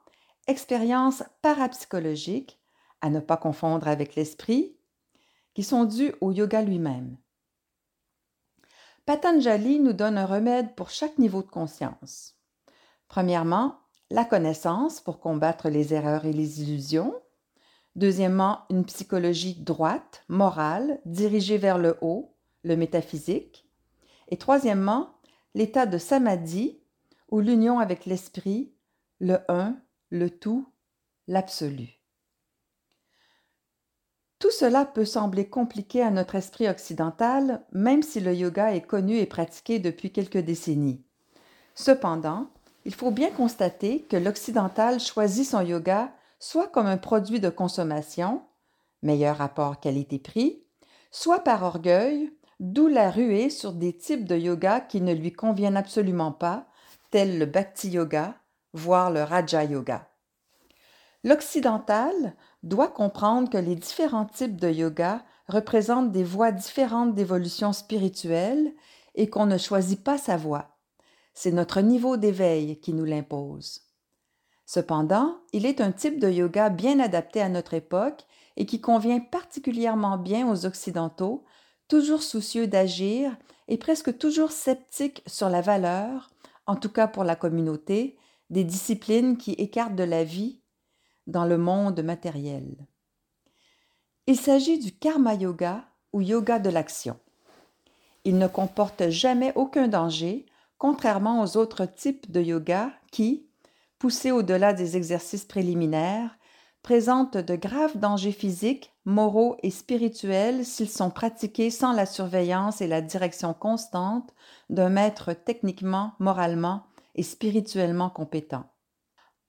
expérience 0.47 1.23
parapsychologique, 1.41 2.61
à 3.01 3.09
ne 3.09 3.19
pas 3.19 3.37
confondre 3.37 3.87
avec 3.87 4.15
l'esprit, 4.15 4.77
qui 5.53 5.63
sont 5.63 5.85
dues 5.85 6.13
au 6.21 6.31
yoga 6.31 6.61
lui-même. 6.61 7.17
Patanjali 9.05 9.79
nous 9.79 9.93
donne 9.93 10.17
un 10.17 10.25
remède 10.25 10.75
pour 10.75 10.89
chaque 10.89 11.17
niveau 11.17 11.43
de 11.43 11.49
conscience. 11.49 12.35
Premièrement, 13.07 13.79
la 14.09 14.25
connaissance 14.25 14.99
pour 14.99 15.19
combattre 15.19 15.69
les 15.69 15.93
erreurs 15.93 16.25
et 16.25 16.33
les 16.33 16.61
illusions. 16.61 17.13
Deuxièmement, 17.95 18.61
une 18.69 18.85
psychologie 18.85 19.55
droite, 19.55 20.23
morale, 20.27 20.99
dirigée 21.05 21.57
vers 21.57 21.77
le 21.77 21.97
haut, 22.01 22.33
le 22.63 22.75
métaphysique. 22.75 23.65
Et 24.27 24.37
troisièmement, 24.37 25.11
l'état 25.53 25.85
de 25.85 25.97
samadhi, 25.97 26.79
ou 27.31 27.39
l'union 27.39 27.79
avec 27.79 28.05
l'esprit, 28.05 28.73
le 29.19 29.39
un, 29.47 29.77
le 30.09 30.29
tout, 30.29 30.67
l'absolu. 31.27 32.01
Tout 34.39 34.51
cela 34.51 34.85
peut 34.85 35.05
sembler 35.05 35.47
compliqué 35.47 36.01
à 36.01 36.11
notre 36.11 36.35
esprit 36.35 36.67
occidental, 36.67 37.63
même 37.71 38.03
si 38.03 38.19
le 38.19 38.33
yoga 38.33 38.75
est 38.75 38.81
connu 38.81 39.17
et 39.17 39.25
pratiqué 39.25 39.79
depuis 39.79 40.11
quelques 40.11 40.37
décennies. 40.37 41.01
Cependant, 41.73 42.49
il 42.83 42.93
faut 42.93 43.11
bien 43.11 43.31
constater 43.31 44.03
que 44.03 44.17
l'occidental 44.17 44.99
choisit 44.99 45.45
son 45.45 45.61
yoga 45.61 46.11
soit 46.47 46.67
comme 46.67 46.85
un 46.85 46.97
produit 46.97 47.39
de 47.39 47.49
consommation, 47.49 48.43
meilleur 49.01 49.37
rapport 49.37 49.79
qualité-prix, 49.79 50.63
soit 51.09 51.39
par 51.39 51.63
orgueil, 51.63 52.31
d'où 52.59 52.87
la 52.87 53.09
ruée 53.09 53.49
sur 53.49 53.73
des 53.73 53.97
types 53.97 54.25
de 54.25 54.37
yoga 54.37 54.79
qui 54.79 55.01
ne 55.01 55.11
lui 55.11 55.33
conviennent 55.33 55.75
absolument 55.75 56.31
pas, 56.31 56.67
tels 57.09 57.39
le 57.39 57.47
bhakti 57.47 57.89
yoga, 57.89 58.35
voire 58.73 59.09
le 59.09 59.23
raja 59.23 59.63
yoga. 59.63 60.07
L'occidental 61.23 62.35
doit 62.61 62.89
comprendre 62.89 63.49
que 63.49 63.57
les 63.57 63.75
différents 63.75 64.27
types 64.27 64.61
de 64.61 64.69
yoga 64.69 65.25
représentent 65.47 66.11
des 66.11 66.23
voies 66.23 66.51
différentes 66.51 67.15
d'évolution 67.15 67.73
spirituelle 67.73 68.71
et 69.15 69.31
qu'on 69.31 69.47
ne 69.47 69.57
choisit 69.57 70.03
pas 70.03 70.19
sa 70.19 70.37
voie. 70.37 70.77
C'est 71.33 71.51
notre 71.51 71.81
niveau 71.81 72.17
d'éveil 72.17 72.79
qui 72.81 72.93
nous 72.93 73.05
l'impose. 73.05 73.84
Cependant, 74.65 75.37
il 75.53 75.65
est 75.65 75.79
un 75.79 75.91
type 75.91 76.19
de 76.19 76.29
yoga 76.29 76.69
bien 76.69 76.99
adapté 76.99 77.41
à 77.41 77.49
notre 77.49 77.75
époque 77.75 78.25
et 78.57 78.65
qui 78.65 78.81
convient 78.81 79.19
particulièrement 79.19 80.17
bien 80.17 80.49
aux 80.49 80.65
Occidentaux, 80.65 81.43
toujours 81.87 82.23
soucieux 82.23 82.67
d'agir 82.67 83.35
et 83.67 83.77
presque 83.77 84.17
toujours 84.17 84.51
sceptiques 84.51 85.23
sur 85.27 85.49
la 85.49 85.61
valeur, 85.61 86.29
en 86.65 86.75
tout 86.75 86.89
cas 86.89 87.07
pour 87.07 87.23
la 87.23 87.35
communauté, 87.35 88.17
des 88.49 88.63
disciplines 88.63 89.37
qui 89.37 89.51
écartent 89.53 89.95
de 89.95 90.03
la 90.03 90.23
vie 90.23 90.61
dans 91.27 91.45
le 91.45 91.57
monde 91.57 92.01
matériel. 92.01 92.87
Il 94.27 94.37
s'agit 94.37 94.79
du 94.79 94.91
karma 94.91 95.35
yoga 95.35 95.85
ou 96.13 96.21
yoga 96.21 96.59
de 96.59 96.69
l'action. 96.69 97.19
Il 98.23 98.39
ne 98.39 98.47
comporte 98.47 99.09
jamais 99.09 99.51
aucun 99.55 99.87
danger, 99.87 100.47
contrairement 100.79 101.43
aux 101.43 101.57
autres 101.57 101.85
types 101.85 102.31
de 102.31 102.41
yoga 102.41 102.91
qui, 103.11 103.44
au-delà 104.31 104.73
des 104.73 104.97
exercices 104.97 105.45
préliminaires, 105.45 106.37
présentent 106.83 107.37
de 107.37 107.55
graves 107.55 107.97
dangers 107.97 108.31
physiques, 108.31 108.93
moraux 109.05 109.57
et 109.63 109.71
spirituels 109.71 110.63
s'ils 110.63 110.89
sont 110.89 111.09
pratiqués 111.09 111.71
sans 111.71 111.93
la 111.93 112.05
surveillance 112.05 112.81
et 112.81 112.87
la 112.87 113.01
direction 113.01 113.55
constante 113.55 114.33
d'un 114.69 114.89
maître 114.89 115.33
techniquement, 115.33 116.13
moralement 116.19 116.83
et 117.15 117.23
spirituellement 117.23 118.11
compétent. 118.11 118.65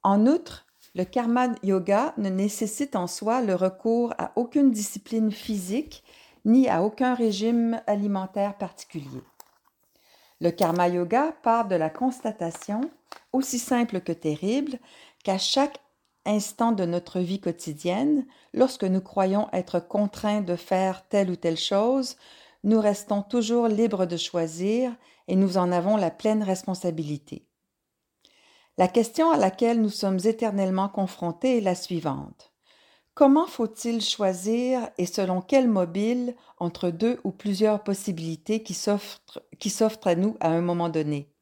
En 0.02 0.26
outre, 0.26 0.66
le 0.94 1.04
karma 1.04 1.48
yoga 1.62 2.14
ne 2.16 2.30
nécessite 2.30 2.96
en 2.96 3.06
soi 3.06 3.42
le 3.42 3.54
recours 3.54 4.14
à 4.16 4.32
aucune 4.36 4.70
discipline 4.70 5.30
physique 5.30 6.02
ni 6.46 6.68
à 6.70 6.82
aucun 6.82 7.14
régime 7.14 7.82
alimentaire 7.86 8.56
particulier. 8.56 9.22
Le 10.40 10.50
karma 10.50 10.88
yoga 10.88 11.32
part 11.42 11.66
de 11.68 11.74
la 11.74 11.90
constatation, 11.90 12.80
aussi 13.36 13.58
simple 13.58 14.00
que 14.00 14.12
terrible, 14.12 14.78
qu'à 15.24 15.38
chaque 15.38 15.78
instant 16.24 16.72
de 16.72 16.84
notre 16.84 17.20
vie 17.20 17.40
quotidienne, 17.40 18.26
lorsque 18.52 18.84
nous 18.84 19.00
croyons 19.00 19.48
être 19.52 19.78
contraints 19.80 20.40
de 20.40 20.56
faire 20.56 21.06
telle 21.08 21.30
ou 21.30 21.36
telle 21.36 21.56
chose, 21.56 22.16
nous 22.64 22.80
restons 22.80 23.22
toujours 23.22 23.68
libres 23.68 24.06
de 24.06 24.16
choisir 24.16 24.94
et 25.28 25.36
nous 25.36 25.56
en 25.56 25.70
avons 25.72 25.96
la 25.96 26.10
pleine 26.10 26.42
responsabilité. 26.42 27.46
La 28.78 28.88
question 28.88 29.30
à 29.30 29.38
laquelle 29.38 29.80
nous 29.80 29.88
sommes 29.88 30.18
éternellement 30.24 30.88
confrontés 30.88 31.58
est 31.58 31.62
la 31.62 31.74
suivante. 31.74 32.52
Comment 33.14 33.46
faut-il 33.46 34.02
choisir 34.02 34.90
et 34.98 35.06
selon 35.06 35.40
quel 35.40 35.68
mobile 35.68 36.34
entre 36.58 36.90
deux 36.90 37.18
ou 37.24 37.30
plusieurs 37.30 37.82
possibilités 37.82 38.62
qui 38.62 38.74
s'offrent 38.74 40.06
à 40.06 40.14
nous 40.14 40.36
à 40.40 40.48
un 40.48 40.60
moment 40.60 40.90
donné? 40.90 41.32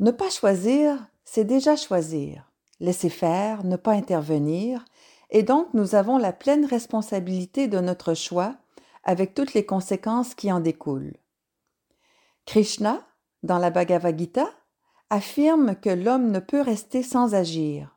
Ne 0.00 0.12
pas 0.12 0.30
choisir, 0.30 0.96
c'est 1.26 1.44
déjà 1.44 1.76
choisir. 1.76 2.50
Laisser 2.80 3.10
faire, 3.10 3.64
ne 3.64 3.76
pas 3.76 3.92
intervenir, 3.92 4.82
et 5.28 5.42
donc 5.42 5.66
nous 5.74 5.94
avons 5.94 6.16
la 6.16 6.32
pleine 6.32 6.64
responsabilité 6.64 7.68
de 7.68 7.80
notre 7.80 8.14
choix 8.14 8.56
avec 9.04 9.34
toutes 9.34 9.52
les 9.52 9.66
conséquences 9.66 10.34
qui 10.34 10.50
en 10.50 10.60
découlent. 10.60 11.18
Krishna, 12.46 13.02
dans 13.42 13.58
la 13.58 13.68
Bhagavad 13.68 14.18
Gita, 14.18 14.48
affirme 15.10 15.76
que 15.76 15.90
l'homme 15.90 16.30
ne 16.30 16.38
peut 16.38 16.62
rester 16.62 17.02
sans 17.02 17.34
agir. 17.34 17.94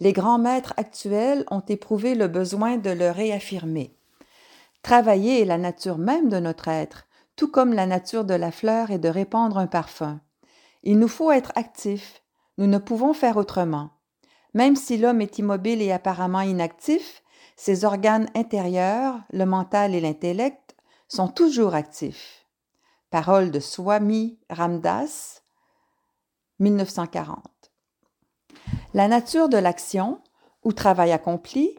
Les 0.00 0.14
grands 0.14 0.38
maîtres 0.38 0.72
actuels 0.78 1.44
ont 1.50 1.64
éprouvé 1.68 2.14
le 2.14 2.28
besoin 2.28 2.78
de 2.78 2.90
le 2.90 3.10
réaffirmer. 3.10 3.94
Travailler 4.80 5.42
est 5.42 5.46
la 5.46 5.58
nature 5.58 5.98
même 5.98 6.30
de 6.30 6.38
notre 6.38 6.68
être, 6.68 7.06
tout 7.36 7.50
comme 7.50 7.74
la 7.74 7.84
nature 7.84 8.24
de 8.24 8.34
la 8.34 8.52
fleur 8.52 8.90
est 8.90 8.98
de 8.98 9.10
répandre 9.10 9.58
un 9.58 9.66
parfum. 9.66 10.18
Il 10.88 11.00
nous 11.00 11.08
faut 11.08 11.32
être 11.32 11.50
actifs, 11.56 12.22
nous 12.58 12.68
ne 12.68 12.78
pouvons 12.78 13.12
faire 13.12 13.38
autrement. 13.38 13.90
Même 14.54 14.76
si 14.76 14.96
l'homme 14.96 15.20
est 15.20 15.36
immobile 15.36 15.82
et 15.82 15.90
apparemment 15.90 16.42
inactif, 16.42 17.24
ses 17.56 17.84
organes 17.84 18.28
intérieurs, 18.36 19.18
le 19.32 19.46
mental 19.46 19.96
et 19.96 20.00
l'intellect, 20.00 20.76
sont 21.08 21.26
toujours 21.26 21.74
actifs. 21.74 22.46
Parole 23.10 23.50
de 23.50 23.58
Swami 23.58 24.38
Ramdas, 24.48 25.42
1940. 26.60 27.42
La 28.94 29.08
nature 29.08 29.48
de 29.48 29.58
l'action, 29.58 30.22
ou 30.62 30.72
travail 30.72 31.10
accompli, 31.10 31.76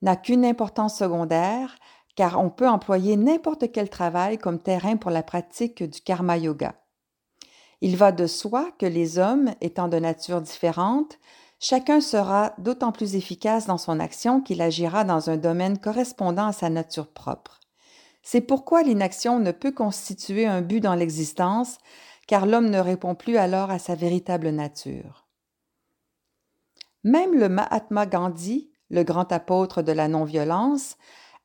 n'a 0.00 0.14
qu'une 0.14 0.44
importance 0.44 0.96
secondaire, 0.96 1.74
car 2.14 2.38
on 2.38 2.50
peut 2.50 2.68
employer 2.68 3.16
n'importe 3.16 3.72
quel 3.72 3.90
travail 3.90 4.38
comme 4.38 4.60
terrain 4.60 4.96
pour 4.96 5.10
la 5.10 5.24
pratique 5.24 5.82
du 5.82 6.00
karma 6.00 6.38
yoga. 6.38 6.76
Il 7.80 7.96
va 7.96 8.12
de 8.12 8.26
soi 8.26 8.70
que 8.78 8.86
les 8.86 9.18
hommes, 9.18 9.54
étant 9.60 9.88
de 9.88 9.98
nature 9.98 10.40
différente, 10.40 11.18
chacun 11.60 12.00
sera 12.00 12.54
d'autant 12.58 12.92
plus 12.92 13.14
efficace 13.16 13.66
dans 13.66 13.78
son 13.78 14.00
action 14.00 14.40
qu'il 14.40 14.62
agira 14.62 15.04
dans 15.04 15.30
un 15.30 15.36
domaine 15.36 15.78
correspondant 15.78 16.46
à 16.46 16.52
sa 16.52 16.70
nature 16.70 17.08
propre. 17.08 17.60
C'est 18.22 18.40
pourquoi 18.40 18.82
l'inaction 18.82 19.38
ne 19.38 19.52
peut 19.52 19.72
constituer 19.72 20.46
un 20.46 20.62
but 20.62 20.80
dans 20.80 20.94
l'existence, 20.94 21.78
car 22.26 22.46
l'homme 22.46 22.70
ne 22.70 22.78
répond 22.78 23.14
plus 23.14 23.36
alors 23.36 23.70
à 23.70 23.78
sa 23.78 23.94
véritable 23.94 24.48
nature. 24.48 25.26
Même 27.02 27.34
le 27.34 27.50
Mahatma 27.50 28.06
Gandhi, 28.06 28.70
le 28.88 29.02
grand 29.02 29.30
apôtre 29.30 29.82
de 29.82 29.92
la 29.92 30.08
non-violence, 30.08 30.96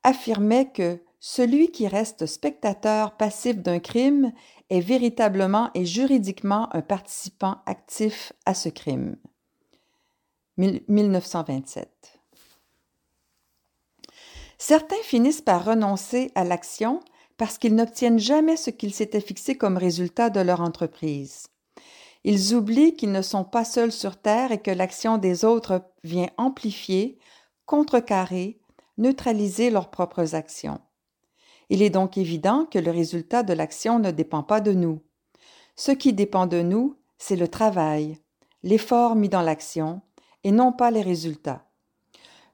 affirmait 0.03 0.71
que 0.71 1.03
celui 1.19 1.71
qui 1.71 1.87
reste 1.87 2.25
spectateur 2.25 3.17
passif 3.17 3.57
d'un 3.57 3.79
crime 3.79 4.31
est 4.69 4.81
véritablement 4.81 5.71
et 5.73 5.85
juridiquement 5.85 6.73
un 6.75 6.81
participant 6.81 7.57
actif 7.65 8.33
à 8.45 8.53
ce 8.53 8.69
crime. 8.69 9.15
1927. 10.57 12.19
Certains 14.57 15.01
finissent 15.03 15.41
par 15.41 15.63
renoncer 15.63 16.31
à 16.35 16.43
l'action 16.43 16.99
parce 17.37 17.57
qu'ils 17.57 17.75
n'obtiennent 17.75 18.19
jamais 18.19 18.57
ce 18.57 18.69
qu'ils 18.69 18.93
s'étaient 18.93 19.21
fixé 19.21 19.57
comme 19.57 19.77
résultat 19.77 20.29
de 20.29 20.41
leur 20.41 20.59
entreprise. 20.59 21.47
Ils 22.25 22.53
oublient 22.53 22.95
qu'ils 22.95 23.13
ne 23.13 23.21
sont 23.21 23.45
pas 23.45 23.63
seuls 23.63 23.93
sur 23.93 24.17
Terre 24.17 24.51
et 24.51 24.61
que 24.61 24.71
l'action 24.71 25.17
des 25.17 25.45
autres 25.45 25.81
vient 26.03 26.29
amplifier, 26.37 27.17
contrecarrer, 27.65 28.59
neutraliser 28.97 29.69
leurs 29.69 29.89
propres 29.89 30.35
actions. 30.35 30.81
Il 31.69 31.81
est 31.81 31.89
donc 31.89 32.17
évident 32.17 32.65
que 32.65 32.79
le 32.79 32.91
résultat 32.91 33.43
de 33.43 33.53
l'action 33.53 33.99
ne 33.99 34.11
dépend 34.11 34.43
pas 34.43 34.59
de 34.59 34.73
nous. 34.73 35.01
Ce 35.75 35.91
qui 35.91 36.13
dépend 36.13 36.47
de 36.47 36.61
nous, 36.61 36.97
c'est 37.17 37.35
le 37.35 37.47
travail, 37.47 38.17
l'effort 38.63 39.15
mis 39.15 39.29
dans 39.29 39.41
l'action, 39.41 40.01
et 40.43 40.51
non 40.51 40.71
pas 40.71 40.91
les 40.91 41.01
résultats. 41.01 41.65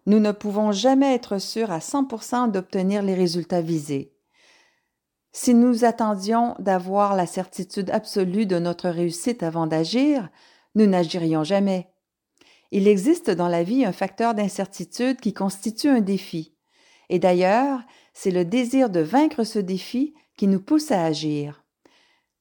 Nous 0.05 0.19
ne 0.19 0.31
pouvons 0.31 0.71
jamais 0.71 1.15
être 1.15 1.39
sûrs 1.39 1.71
à 1.71 1.79
100% 1.79 2.51
d'obtenir 2.51 3.01
les 3.01 3.15
résultats 3.15 3.61
visés. 3.61 4.13
Si 5.31 5.53
nous 5.53 5.83
attendions 5.83 6.55
d'avoir 6.59 7.15
la 7.15 7.25
certitude 7.25 7.89
absolue 7.89 8.45
de 8.45 8.59
notre 8.59 8.89
réussite 8.89 9.43
avant 9.43 9.67
d'agir, 9.67 10.29
nous 10.75 10.85
n'agirions 10.85 11.43
jamais. 11.43 11.91
Il 12.71 12.87
existe 12.87 13.29
dans 13.29 13.47
la 13.47 13.63
vie 13.63 13.85
un 13.85 13.91
facteur 13.91 14.33
d'incertitude 14.33 15.19
qui 15.19 15.33
constitue 15.33 15.89
un 15.89 16.01
défi. 16.01 16.54
Et 17.09 17.19
d'ailleurs, 17.19 17.79
c'est 18.13 18.31
le 18.31 18.45
désir 18.45 18.89
de 18.89 18.99
vaincre 18.99 19.43
ce 19.43 19.59
défi 19.59 20.13
qui 20.37 20.47
nous 20.47 20.61
pousse 20.61 20.91
à 20.91 21.03
agir. 21.03 21.63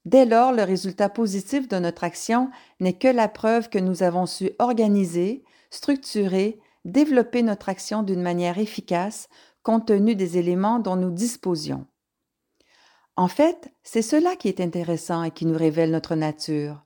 Dès 0.05 0.27
lors, 0.27 0.53
le 0.53 0.63
résultat 0.63 1.09
positif 1.09 1.69
de 1.69 1.79
notre 1.79 2.05
action 2.05 2.51
n'est 2.81 2.99
que 2.99 3.09
la 3.09 3.29
preuve 3.29 3.71
que 3.71 3.79
nous 3.79 4.03
avons 4.03 4.27
su 4.27 4.51
organiser, 4.59 5.45
structurer, 5.71 6.59
développer 6.85 7.43
notre 7.43 7.69
action 7.69 8.03
d'une 8.03 8.23
manière 8.23 8.59
efficace 8.59 9.29
compte 9.63 9.87
tenu 9.87 10.15
des 10.15 10.37
éléments 10.37 10.79
dont 10.79 10.97
nous 10.97 11.11
disposions. 11.11 11.87
En 13.17 13.29
fait, 13.29 13.73
c'est 13.83 14.03
cela 14.03 14.37
qui 14.37 14.49
est 14.49 14.61
intéressant 14.61 15.23
et 15.23 15.31
qui 15.31 15.47
nous 15.47 15.57
révèle 15.57 15.91
notre 15.91 16.17
nature. 16.17 16.85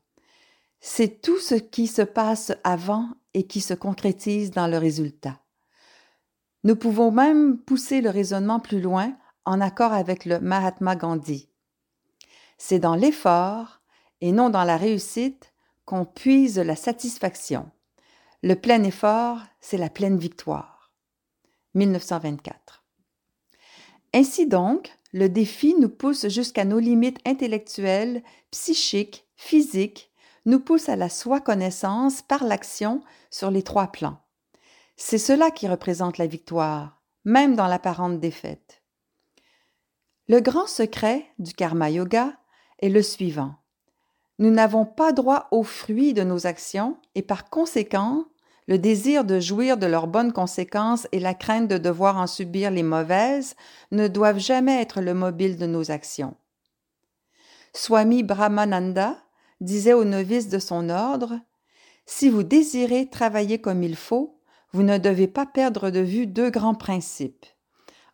C'est 0.81 1.21
tout 1.21 1.39
ce 1.39 1.55
qui 1.55 1.87
se 1.89 2.03
passe 2.03 2.53
avant 2.63 3.09
et 3.35 3.47
qui 3.47 3.61
se 3.61 3.75
concrétise 3.75 4.53
dans 4.53 4.69
le 4.69 4.79
résultat. 4.79 5.41
Nous 6.65 6.77
pouvons 6.77 7.11
même 7.11 7.59
pousser 7.59 8.01
le 8.01 8.11
raisonnement 8.11 8.61
plus 8.61 8.81
loin 8.81 9.17
en 9.45 9.61
accord 9.61 9.93
avec 9.93 10.25
le 10.25 10.41
Mahatma 10.41 10.97
Gandhi. 10.97 11.49
C'est 12.59 12.81
dans 12.81 12.97
l'effort 12.97 13.81
et 14.21 14.33
non 14.33 14.51
dans 14.51 14.65
la 14.65 14.77
réussite 14.77 15.53
qu'on 15.85 16.05
puise 16.05 16.59
la 16.59 16.77
satisfaction. 16.77 17.71
Le 18.43 18.55
plein 18.55 18.83
effort, 18.83 19.41
c'est 19.61 19.79
la 19.79 19.89
pleine 19.89 20.19
victoire. 20.19 20.93
1924. 21.75 22.85
Ainsi 24.15 24.47
donc, 24.47 24.93
le 25.13 25.29
défi 25.29 25.75
nous 25.79 25.89
pousse 25.89 26.29
jusqu'à 26.29 26.65
nos 26.65 26.79
limites 26.79 27.19
intellectuelles, 27.25 28.23
psychiques, 28.51 29.27
physiques, 29.37 30.11
nous 30.45 30.61
pousse 30.61 30.89
à 30.89 30.97
la 30.97 31.09
soi-connaissance 31.09 32.23
par 32.23 32.45
l'action 32.45 33.03
sur 33.31 33.51
les 33.51 33.63
trois 33.63 33.89
plans. 33.89 34.19
C'est 35.01 35.17
cela 35.17 35.53
qui 35.53 35.69
représente 35.69 36.19
la 36.19 36.27
victoire, 36.27 37.01
même 37.25 37.55
dans 37.55 37.69
l'apparente 37.69 38.19
défaite. 38.19 38.83
Le 40.27 40.41
grand 40.41 40.67
secret 40.67 41.25
du 41.39 41.55
karma 41.55 41.89
yoga 41.89 42.33
est 42.81 42.89
le 42.89 43.01
suivant. 43.01 43.55
Nous 44.41 44.51
n'avons 44.51 44.85
pas 44.85 45.13
droit 45.13 45.47
aux 45.53 45.63
fruits 45.63 46.15
de 46.15 46.25
nos 46.25 46.49
actions 46.49 46.99
et 47.15 47.23
par 47.23 47.49
conséquent, 47.49 48.25
le 48.67 48.77
désir 48.77 49.25
de 49.25 49.39
jouir 49.39 49.77
de 49.77 49.87
leurs 49.87 50.09
bonnes 50.09 50.33
conséquences 50.33 51.07
et 51.13 51.21
la 51.21 51.33
crainte 51.33 51.69
de 51.69 51.79
devoir 51.79 52.17
en 52.17 52.27
subir 52.27 52.73
les 52.73 52.83
mauvaises 52.83 53.55
ne 53.93 54.09
doivent 54.09 54.41
jamais 54.41 54.83
être 54.83 55.01
le 55.01 55.15
mobile 55.15 55.59
de 55.59 55.67
nos 55.67 55.93
actions. 55.93 56.37
Swami 57.73 58.25
Brahmananda 58.25 59.17
disait 59.61 59.95
aux 59.95 60.05
novices 60.05 60.49
de 60.49 60.59
son 60.59 60.91
ordre 60.91 61.39
Si 62.05 62.29
vous 62.29 62.43
désirez 62.43 63.09
travailler 63.09 63.61
comme 63.61 63.85
il 63.85 63.95
faut, 63.95 64.38
vous 64.73 64.83
ne 64.83 64.99
devez 64.99 65.29
pas 65.29 65.47
perdre 65.47 65.91
de 65.91 66.01
vue 66.01 66.27
deux 66.27 66.51
grands 66.51 66.75
principes. 66.75 67.47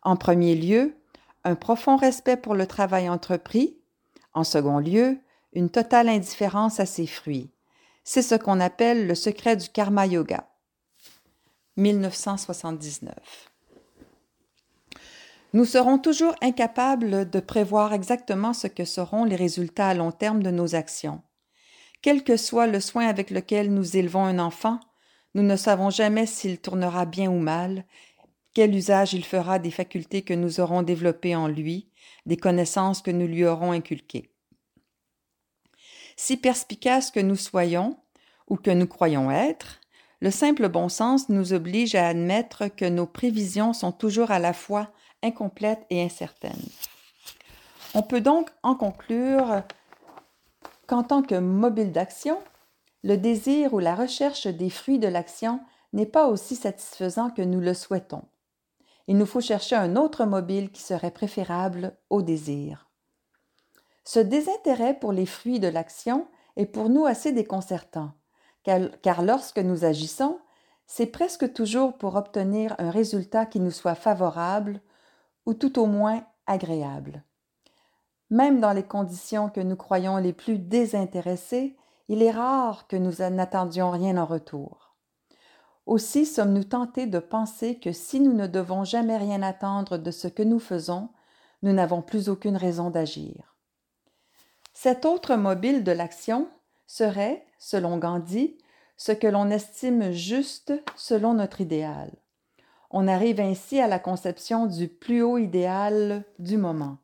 En 0.01 0.15
premier 0.15 0.55
lieu, 0.55 0.95
un 1.43 1.55
profond 1.55 1.95
respect 1.95 2.37
pour 2.37 2.55
le 2.55 2.67
travail 2.67 3.09
entrepris. 3.09 3.77
En 4.33 4.43
second 4.43 4.79
lieu, 4.79 5.19
une 5.53 5.69
totale 5.69 6.09
indifférence 6.09 6.79
à 6.79 6.85
ses 6.85 7.07
fruits. 7.07 7.51
C'est 8.03 8.21
ce 8.21 8.35
qu'on 8.35 8.59
appelle 8.59 9.07
le 9.07 9.15
secret 9.15 9.55
du 9.55 9.69
karma 9.69 10.05
yoga. 10.05 10.47
1979. 11.77 13.13
Nous 15.53 15.65
serons 15.65 15.97
toujours 15.97 16.35
incapables 16.41 17.29
de 17.29 17.39
prévoir 17.39 17.93
exactement 17.93 18.53
ce 18.53 18.67
que 18.67 18.85
seront 18.85 19.23
les 19.23 19.35
résultats 19.35 19.87
à 19.87 19.93
long 19.93 20.11
terme 20.11 20.43
de 20.43 20.51
nos 20.51 20.75
actions. 20.75 21.21
Quel 22.01 22.23
que 22.23 22.37
soit 22.37 22.67
le 22.67 22.79
soin 22.79 23.07
avec 23.07 23.29
lequel 23.29 23.73
nous 23.73 23.95
élevons 23.97 24.25
un 24.25 24.37
enfant, 24.37 24.79
nous 25.35 25.43
ne 25.43 25.57
savons 25.57 25.89
jamais 25.89 26.25
s'il 26.25 26.59
tournera 26.59 27.05
bien 27.05 27.29
ou 27.29 27.37
mal, 27.37 27.83
quel 28.53 28.73
usage 28.73 29.13
il 29.13 29.25
fera 29.25 29.59
des 29.59 29.69
facultés 29.69 30.21
que 30.21 30.33
nous 30.33 30.61
aurons 30.61 30.81
développées 30.81 31.35
en 31.35 31.49
lui, 31.49 31.89
des 32.25 32.37
connaissances 32.37 33.01
que 33.01 33.11
nous 33.11 33.27
lui 33.27 33.45
aurons 33.45 33.73
inculquées. 33.73 34.31
Si 36.15 36.37
perspicaces 36.37 37.11
que 37.11 37.19
nous 37.19 37.35
soyons, 37.35 37.97
ou 38.47 38.55
que 38.55 38.71
nous 38.71 38.87
croyons 38.87 39.29
être, 39.29 39.81
le 40.21 40.31
simple 40.31 40.69
bon 40.69 40.87
sens 40.87 41.27
nous 41.27 41.51
oblige 41.51 41.95
à 41.95 42.07
admettre 42.07 42.67
que 42.67 42.85
nos 42.85 43.05
prévisions 43.05 43.73
sont 43.73 43.91
toujours 43.91 44.31
à 44.31 44.39
la 44.39 44.53
fois 44.53 44.89
incomplètes 45.21 45.85
et 45.89 46.01
incertaines. 46.01 46.69
On 47.93 48.03
peut 48.03 48.21
donc 48.21 48.49
en 48.63 48.75
conclure 48.75 49.63
qu'en 50.87 51.03
tant 51.03 51.21
que 51.21 51.35
mobile 51.35 51.91
d'action, 51.91 52.39
le 53.05 53.17
désir 53.17 53.75
ou 53.75 53.79
la 53.79 53.93
recherche 53.93 54.47
des 54.47 54.71
fruits 54.71 54.97
de 54.97 55.07
l'action 55.07 55.59
n'est 55.93 56.07
pas 56.07 56.27
aussi 56.27 56.55
satisfaisant 56.55 57.29
que 57.29 57.43
nous 57.43 57.59
le 57.59 57.75
souhaitons. 57.75 58.23
Il 59.07 59.15
nous 59.17 59.27
faut 59.27 59.41
chercher 59.41 59.75
un 59.75 59.95
autre 59.95 60.25
mobile 60.25 60.71
qui 60.71 60.81
serait 60.81 61.11
préférable 61.11 61.95
au 62.09 62.23
désir. 62.23 62.89
Ce 64.05 64.17
désintérêt 64.19 64.95
pour 64.95 65.11
les 65.11 65.27
fruits 65.27 65.59
de 65.59 65.67
l'action 65.67 66.27
est 66.55 66.65
pour 66.65 66.89
nous 66.89 67.05
assez 67.05 67.31
déconcertant, 67.31 68.11
car, 68.63 69.21
lorsque 69.21 69.59
nous 69.59 69.85
agissons, 69.85 70.39
c'est 70.87 71.05
presque 71.05 71.53
toujours 71.53 71.99
pour 71.99 72.15
obtenir 72.15 72.73
un 72.79 72.89
résultat 72.89 73.45
qui 73.45 73.59
nous 73.59 73.69
soit 73.69 73.93
favorable 73.93 74.81
ou 75.45 75.53
tout 75.53 75.77
au 75.77 75.85
moins 75.85 76.25
agréable. 76.47 77.23
Même 78.31 78.59
dans 78.59 78.73
les 78.73 78.81
conditions 78.81 79.51
que 79.51 79.61
nous 79.61 79.75
croyons 79.75 80.17
les 80.17 80.33
plus 80.33 80.57
désintéressées, 80.57 81.77
il 82.07 82.21
est 82.21 82.31
rare 82.31 82.87
que 82.87 82.95
nous 82.95 83.13
n'attendions 83.29 83.91
rien 83.91 84.17
en 84.17 84.25
retour. 84.25 84.95
Aussi 85.85 86.25
sommes-nous 86.25 86.63
tentés 86.63 87.05
de 87.05 87.19
penser 87.19 87.79
que 87.79 87.91
si 87.91 88.19
nous 88.19 88.33
ne 88.33 88.47
devons 88.47 88.83
jamais 88.83 89.17
rien 89.17 89.41
attendre 89.41 89.97
de 89.97 90.11
ce 90.11 90.27
que 90.27 90.43
nous 90.43 90.59
faisons, 90.59 91.09
nous 91.61 91.73
n'avons 91.73 92.01
plus 92.01 92.29
aucune 92.29 92.57
raison 92.57 92.89
d'agir. 92.89 93.55
Cet 94.73 95.05
autre 95.05 95.35
mobile 95.35 95.83
de 95.83 95.91
l'action 95.91 96.47
serait, 96.87 97.45
selon 97.59 97.97
Gandhi, 97.97 98.57
ce 98.97 99.11
que 99.11 99.27
l'on 99.27 99.49
estime 99.49 100.11
juste 100.11 100.73
selon 100.95 101.33
notre 101.33 101.61
idéal. 101.61 102.11
On 102.91 103.07
arrive 103.07 103.39
ainsi 103.39 103.79
à 103.79 103.87
la 103.87 103.99
conception 103.99 104.67
du 104.67 104.87
plus 104.87 105.21
haut 105.21 105.37
idéal 105.37 106.23
du 106.39 106.57
moment, 106.57 106.97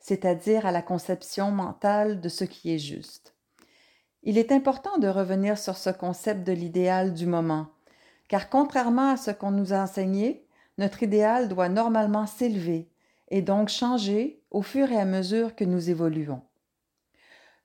c'est-à-dire 0.00 0.66
à 0.66 0.72
la 0.72 0.82
conception 0.82 1.50
mentale 1.50 2.20
de 2.20 2.28
ce 2.28 2.44
qui 2.44 2.74
est 2.74 2.78
juste. 2.78 3.35
Il 4.28 4.38
est 4.38 4.50
important 4.50 4.98
de 4.98 5.06
revenir 5.06 5.56
sur 5.56 5.76
ce 5.76 5.88
concept 5.88 6.44
de 6.44 6.50
l'idéal 6.50 7.14
du 7.14 7.26
moment, 7.26 7.68
car 8.26 8.50
contrairement 8.50 9.10
à 9.10 9.16
ce 9.16 9.30
qu'on 9.30 9.52
nous 9.52 9.72
a 9.72 9.78
enseigné, 9.78 10.44
notre 10.78 11.04
idéal 11.04 11.48
doit 11.48 11.68
normalement 11.68 12.26
s'élever 12.26 12.90
et 13.28 13.40
donc 13.40 13.68
changer 13.68 14.42
au 14.50 14.62
fur 14.62 14.90
et 14.90 14.98
à 14.98 15.04
mesure 15.04 15.54
que 15.54 15.62
nous 15.62 15.90
évoluons. 15.90 16.42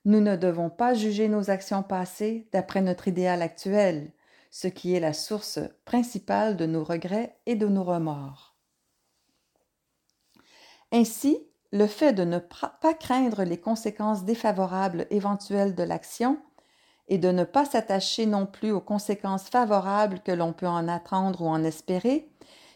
Nous 0.06 0.22
ne 0.22 0.36
devons 0.36 0.70
pas 0.70 0.94
juger 0.94 1.30
nos 1.30 1.50
actions 1.50 1.82
passées 1.82 2.48
d'après 2.52 2.84
notre 2.84 3.08
idéal 3.08 3.42
actuel, 3.42 4.12
ce 4.52 4.68
qui 4.68 4.94
est 4.94 5.00
la 5.00 5.14
source 5.14 5.58
principale 5.84 6.58
de 6.58 6.68
nos 6.68 6.84
regrets 6.84 7.40
et 7.48 7.56
de 7.56 7.68
nos 7.68 7.84
remords. 7.84 8.56
Ainsi, 10.92 11.40
le 11.72 11.88
fait 11.88 12.14
de 12.14 12.24
ne 12.24 12.38
pas 12.38 12.94
craindre 12.94 13.46
les 13.46 13.60
conséquences 13.60 14.26
défavorables 14.26 15.08
éventuelles 15.10 15.74
de 15.74 15.84
l'action 15.84 16.38
et 17.12 17.18
de 17.18 17.30
ne 17.30 17.44
pas 17.44 17.66
s'attacher 17.66 18.26
non 18.26 18.46
plus 18.46 18.72
aux 18.72 18.80
conséquences 18.80 19.50
favorables 19.50 20.22
que 20.22 20.32
l'on 20.32 20.54
peut 20.54 20.68
en 20.68 20.88
attendre 20.88 21.42
ou 21.42 21.48
en 21.50 21.62
espérer, 21.62 22.30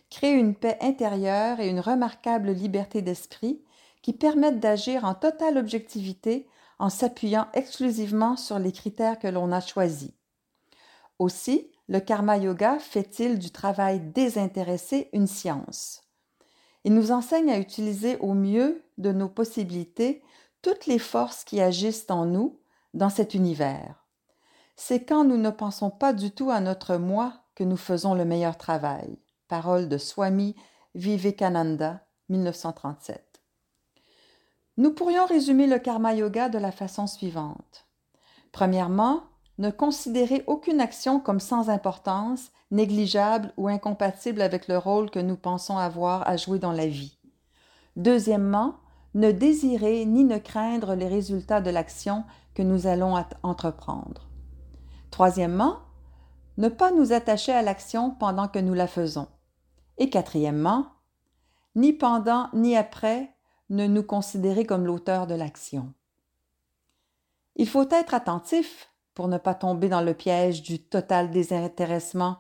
crée 0.10 0.34
une 0.34 0.56
paix 0.56 0.78
intérieure 0.82 1.62
et 1.62 1.70
une 1.70 1.80
remarquable 1.80 2.52
liberté 2.52 3.02
d'esprit 3.02 3.64
qui 4.02 4.12
permettent 4.12 4.60
d'agir 4.60 5.06
en 5.06 5.14
totale 5.14 5.58
objectivité 5.58 6.50
en 6.80 6.90
s'appuyant 6.90 7.48
exclusivement 7.54 8.36
sur 8.36 8.60
les 8.60 8.74
critères 8.74 9.20
que 9.20 9.30
l'on 9.30 9.54
a 9.54 9.62
choisis. 9.62 10.12
Aussi, 11.18 11.72
le 11.88 12.02
karma 12.02 12.38
yoga 12.38 12.78
fait-il 12.78 13.40
du 13.40 13.52
travail 13.52 14.02
désintéressé 14.02 15.08
une 15.14 15.28
science. 15.28 16.02
Il 16.84 16.94
nous 16.94 17.14
enseigne 17.14 17.52
à 17.52 17.58
utiliser 17.58 18.18
au 18.18 18.34
mieux 18.34 18.84
de 18.98 19.14
nos 19.14 19.30
possibilités 19.30 20.22
toutes 20.62 20.88
les 20.88 21.00
forces 21.00 21.46
qui 21.46 21.62
agissent 21.62 22.08
en 22.10 22.26
nous 22.26 22.60
dans 22.94 23.10
cet 23.10 23.34
univers. 23.34 24.05
C'est 24.78 25.06
quand 25.06 25.24
nous 25.24 25.38
ne 25.38 25.50
pensons 25.50 25.90
pas 25.90 26.12
du 26.12 26.32
tout 26.32 26.52
à 26.52 26.60
notre 26.60 26.98
moi 26.98 27.34
que 27.56 27.64
nous 27.64 27.78
faisons 27.78 28.14
le 28.14 28.26
meilleur 28.26 28.58
travail. 28.58 29.18
Parole 29.48 29.88
de 29.88 29.98
Swami 29.98 30.56
Vivekananda, 30.96 32.06
1937. 32.30 33.42
Nous 34.78 34.92
pourrions 34.92 35.26
résumer 35.26 35.68
le 35.68 35.80
karma 35.80 36.14
yoga 36.14 36.50
de 36.50 36.58
la 36.58 36.74
façon 36.74 37.08
suivante. 37.08 37.88
Premièrement, 38.52 39.24
ne 39.58 39.70
considérer 39.70 40.44
aucune 40.48 40.82
action 40.82 41.22
comme 41.22 41.40
sans 41.40 41.70
importance, 41.70 42.52
négligeable 42.72 43.54
ou 43.56 43.70
incompatible 43.70 44.42
avec 44.42 44.68
le 44.68 44.78
rôle 44.78 45.10
que 45.10 45.20
nous 45.20 45.38
pensons 45.38 45.78
avoir 45.78 46.28
à 46.28 46.36
jouer 46.36 46.60
dans 46.60 46.74
la 46.74 46.88
vie. 46.88 47.18
Deuxièmement, 47.96 48.76
ne 49.14 49.32
désirer 49.32 50.04
ni 50.04 50.26
ne 50.26 50.38
craindre 50.38 50.96
les 50.96 51.08
résultats 51.08 51.62
de 51.62 51.70
l'action 51.70 52.26
que 52.54 52.62
nous 52.62 52.88
allons 52.88 53.16
entreprendre. 53.44 54.28
Troisièmement, 55.16 55.80
ne 56.58 56.68
pas 56.68 56.92
nous 56.92 57.14
attacher 57.14 57.54
à 57.54 57.62
l'action 57.62 58.12
pendant 58.12 58.50
que 58.50 58.60
nous 58.60 58.74
la 58.74 58.86
faisons. 58.86 59.30
Et 59.98 60.10
quatrièmement, 60.10 60.88
ni 61.74 61.94
pendant 61.94 62.50
ni 62.52 62.76
après 62.76 63.34
ne 63.70 63.88
nous 63.88 64.04
considérer 64.04 64.66
comme 64.66 64.86
l'auteur 64.86 65.26
de 65.26 65.34
l'action. 65.34 65.94
Il 67.56 67.70
faut 67.70 67.90
être 67.92 68.14
attentif 68.14 68.90
pour 69.14 69.30
ne 69.30 69.38
pas 69.38 69.56
tomber 69.56 69.88
dans 69.88 70.02
le 70.02 70.14
piège 70.14 70.64
du 70.64 70.84
total 70.84 71.32
désintéressement 71.32 72.40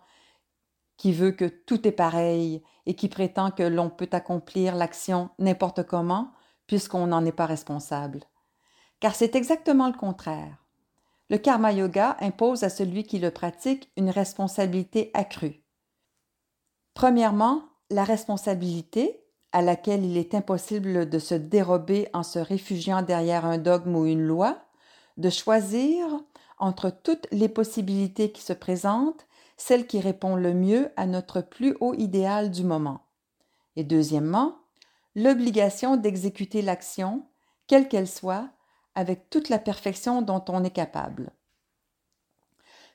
qui 0.98 1.14
veut 1.14 1.32
que 1.32 1.46
tout 1.46 1.88
est 1.88 1.94
pareil 1.94 2.62
et 2.88 2.94
qui 2.94 3.08
prétend 3.08 3.52
que 3.52 3.64
l'on 3.64 3.90
peut 3.90 4.10
accomplir 4.12 4.76
l'action 4.76 5.30
n'importe 5.40 5.84
comment 5.84 6.34
puisqu'on 6.68 7.08
n'en 7.08 7.24
est 7.24 7.32
pas 7.32 7.46
responsable. 7.46 8.20
Car 9.00 9.16
c'est 9.16 9.38
exactement 9.38 9.88
le 9.88 9.98
contraire. 9.98 10.65
Le 11.30 11.38
karma 11.38 11.72
yoga 11.72 12.18
impose 12.20 12.64
à 12.64 12.70
celui 12.70 13.04
qui 13.04 13.20
le 13.20 13.32
pratique 13.32 13.92
une 13.98 14.10
responsabilité 14.10 15.10
accrue. 15.14 15.64
Premièrement, 16.94 17.64
la 17.90 18.04
responsabilité, 18.04 19.24
à 19.52 19.62
laquelle 19.62 20.06
il 20.06 20.18
est 20.18 20.36
impossible 20.36 21.10
de 21.10 21.20
se 21.20 21.36
dérober 21.36 22.10
en 22.14 22.24
se 22.24 22.40
réfugiant 22.40 23.02
derrière 23.02 23.46
un 23.46 23.58
dogme 23.58 23.96
ou 23.96 24.06
une 24.06 24.26
loi, 24.26 24.66
de 25.18 25.30
choisir 25.30 26.06
entre 26.58 26.90
toutes 26.90 27.28
les 27.32 27.50
possibilités 27.50 28.32
qui 28.32 28.42
se 28.42 28.54
présentent, 28.54 29.26
celle 29.58 29.88
qui 29.88 30.00
répond 30.00 30.36
le 30.36 30.54
mieux 30.54 30.92
à 30.96 31.06
notre 31.06 31.42
plus 31.42 31.76
haut 31.80 31.94
idéal 31.96 32.52
du 32.52 32.64
moment. 32.64 33.02
Et 33.76 33.84
deuxièmement, 33.84 34.58
l'obligation 35.16 35.98
d'exécuter 35.98 36.62
l'action, 36.62 37.26
quelle 37.68 37.88
qu'elle 37.88 38.08
soit, 38.08 38.50
avec 38.96 39.30
toute 39.30 39.50
la 39.50 39.60
perfection 39.60 40.22
dont 40.22 40.44
on 40.50 40.64
est 40.64 40.72
capable. 40.72 41.32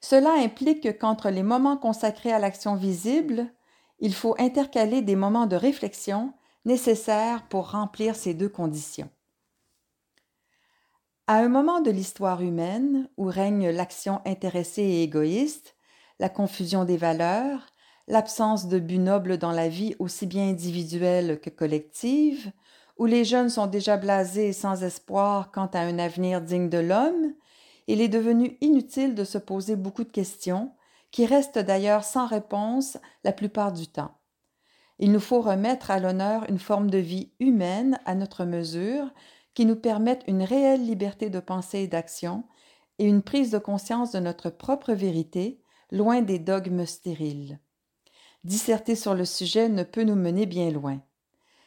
Cela 0.00 0.32
implique 0.32 0.98
qu'entre 0.98 1.30
les 1.30 1.42
moments 1.42 1.76
consacrés 1.76 2.32
à 2.32 2.38
l'action 2.38 2.74
visible, 2.74 3.52
il 3.98 4.14
faut 4.14 4.34
intercaler 4.38 5.02
des 5.02 5.16
moments 5.16 5.46
de 5.46 5.56
réflexion 5.56 6.32
nécessaires 6.64 7.46
pour 7.48 7.70
remplir 7.70 8.16
ces 8.16 8.34
deux 8.34 8.48
conditions. 8.48 9.10
À 11.26 11.36
un 11.36 11.48
moment 11.48 11.80
de 11.80 11.90
l'histoire 11.90 12.42
humaine 12.42 13.08
où 13.16 13.26
règne 13.26 13.68
l'action 13.68 14.20
intéressée 14.24 14.82
et 14.82 15.02
égoïste, 15.02 15.76
la 16.18 16.28
confusion 16.28 16.84
des 16.84 16.96
valeurs, 16.96 17.66
l'absence 18.08 18.66
de 18.66 18.78
but 18.78 18.98
noble 18.98 19.38
dans 19.38 19.52
la 19.52 19.68
vie 19.68 19.94
aussi 19.98 20.26
bien 20.26 20.48
individuelle 20.48 21.40
que 21.40 21.50
collective, 21.50 22.50
où 23.00 23.06
les 23.06 23.24
jeunes 23.24 23.48
sont 23.48 23.66
déjà 23.66 23.96
blasés 23.96 24.48
et 24.48 24.52
sans 24.52 24.84
espoir 24.84 25.50
quant 25.52 25.68
à 25.72 25.80
un 25.80 25.98
avenir 25.98 26.42
digne 26.42 26.68
de 26.68 26.76
l'homme, 26.76 27.32
il 27.86 28.02
est 28.02 28.08
devenu 28.08 28.58
inutile 28.60 29.14
de 29.14 29.24
se 29.24 29.38
poser 29.38 29.74
beaucoup 29.74 30.04
de 30.04 30.10
questions, 30.10 30.70
qui 31.10 31.24
restent 31.24 31.58
d'ailleurs 31.58 32.04
sans 32.04 32.26
réponse 32.26 32.98
la 33.24 33.32
plupart 33.32 33.72
du 33.72 33.86
temps. 33.86 34.18
Il 34.98 35.12
nous 35.12 35.18
faut 35.18 35.40
remettre 35.40 35.90
à 35.90 35.98
l'honneur 35.98 36.44
une 36.50 36.58
forme 36.58 36.90
de 36.90 36.98
vie 36.98 37.32
humaine 37.40 37.98
à 38.04 38.14
notre 38.14 38.44
mesure, 38.44 39.10
qui 39.54 39.64
nous 39.64 39.76
permettent 39.76 40.24
une 40.26 40.42
réelle 40.42 40.84
liberté 40.84 41.30
de 41.30 41.40
pensée 41.40 41.78
et 41.78 41.88
d'action 41.88 42.44
et 42.98 43.06
une 43.06 43.22
prise 43.22 43.50
de 43.50 43.58
conscience 43.58 44.12
de 44.12 44.18
notre 44.18 44.50
propre 44.50 44.92
vérité, 44.92 45.62
loin 45.90 46.20
des 46.20 46.38
dogmes 46.38 46.84
stériles. 46.84 47.60
Disserter 48.44 48.94
sur 48.94 49.14
le 49.14 49.24
sujet 49.24 49.70
ne 49.70 49.84
peut 49.84 50.04
nous 50.04 50.16
mener 50.16 50.44
bien 50.44 50.70
loin. 50.70 51.00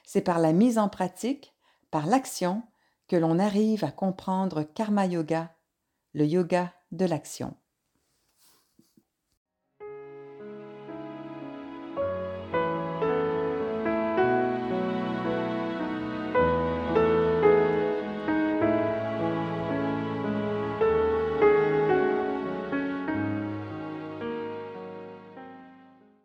C'est 0.04 0.22
par 0.22 0.40
la 0.40 0.54
mise 0.54 0.78
en 0.78 0.90
pratique, 0.90 1.56
par 1.92 2.06
l'action, 2.06 2.64
que 3.08 3.16
l'on 3.16 3.40
arrive 3.40 3.84
à 3.84 3.92
comprendre 3.92 4.64
Karma 4.64 5.06
Yoga, 5.06 5.56
le 6.14 6.26
yoga 6.26 6.74
de 6.92 7.06
l'action. 7.06 7.56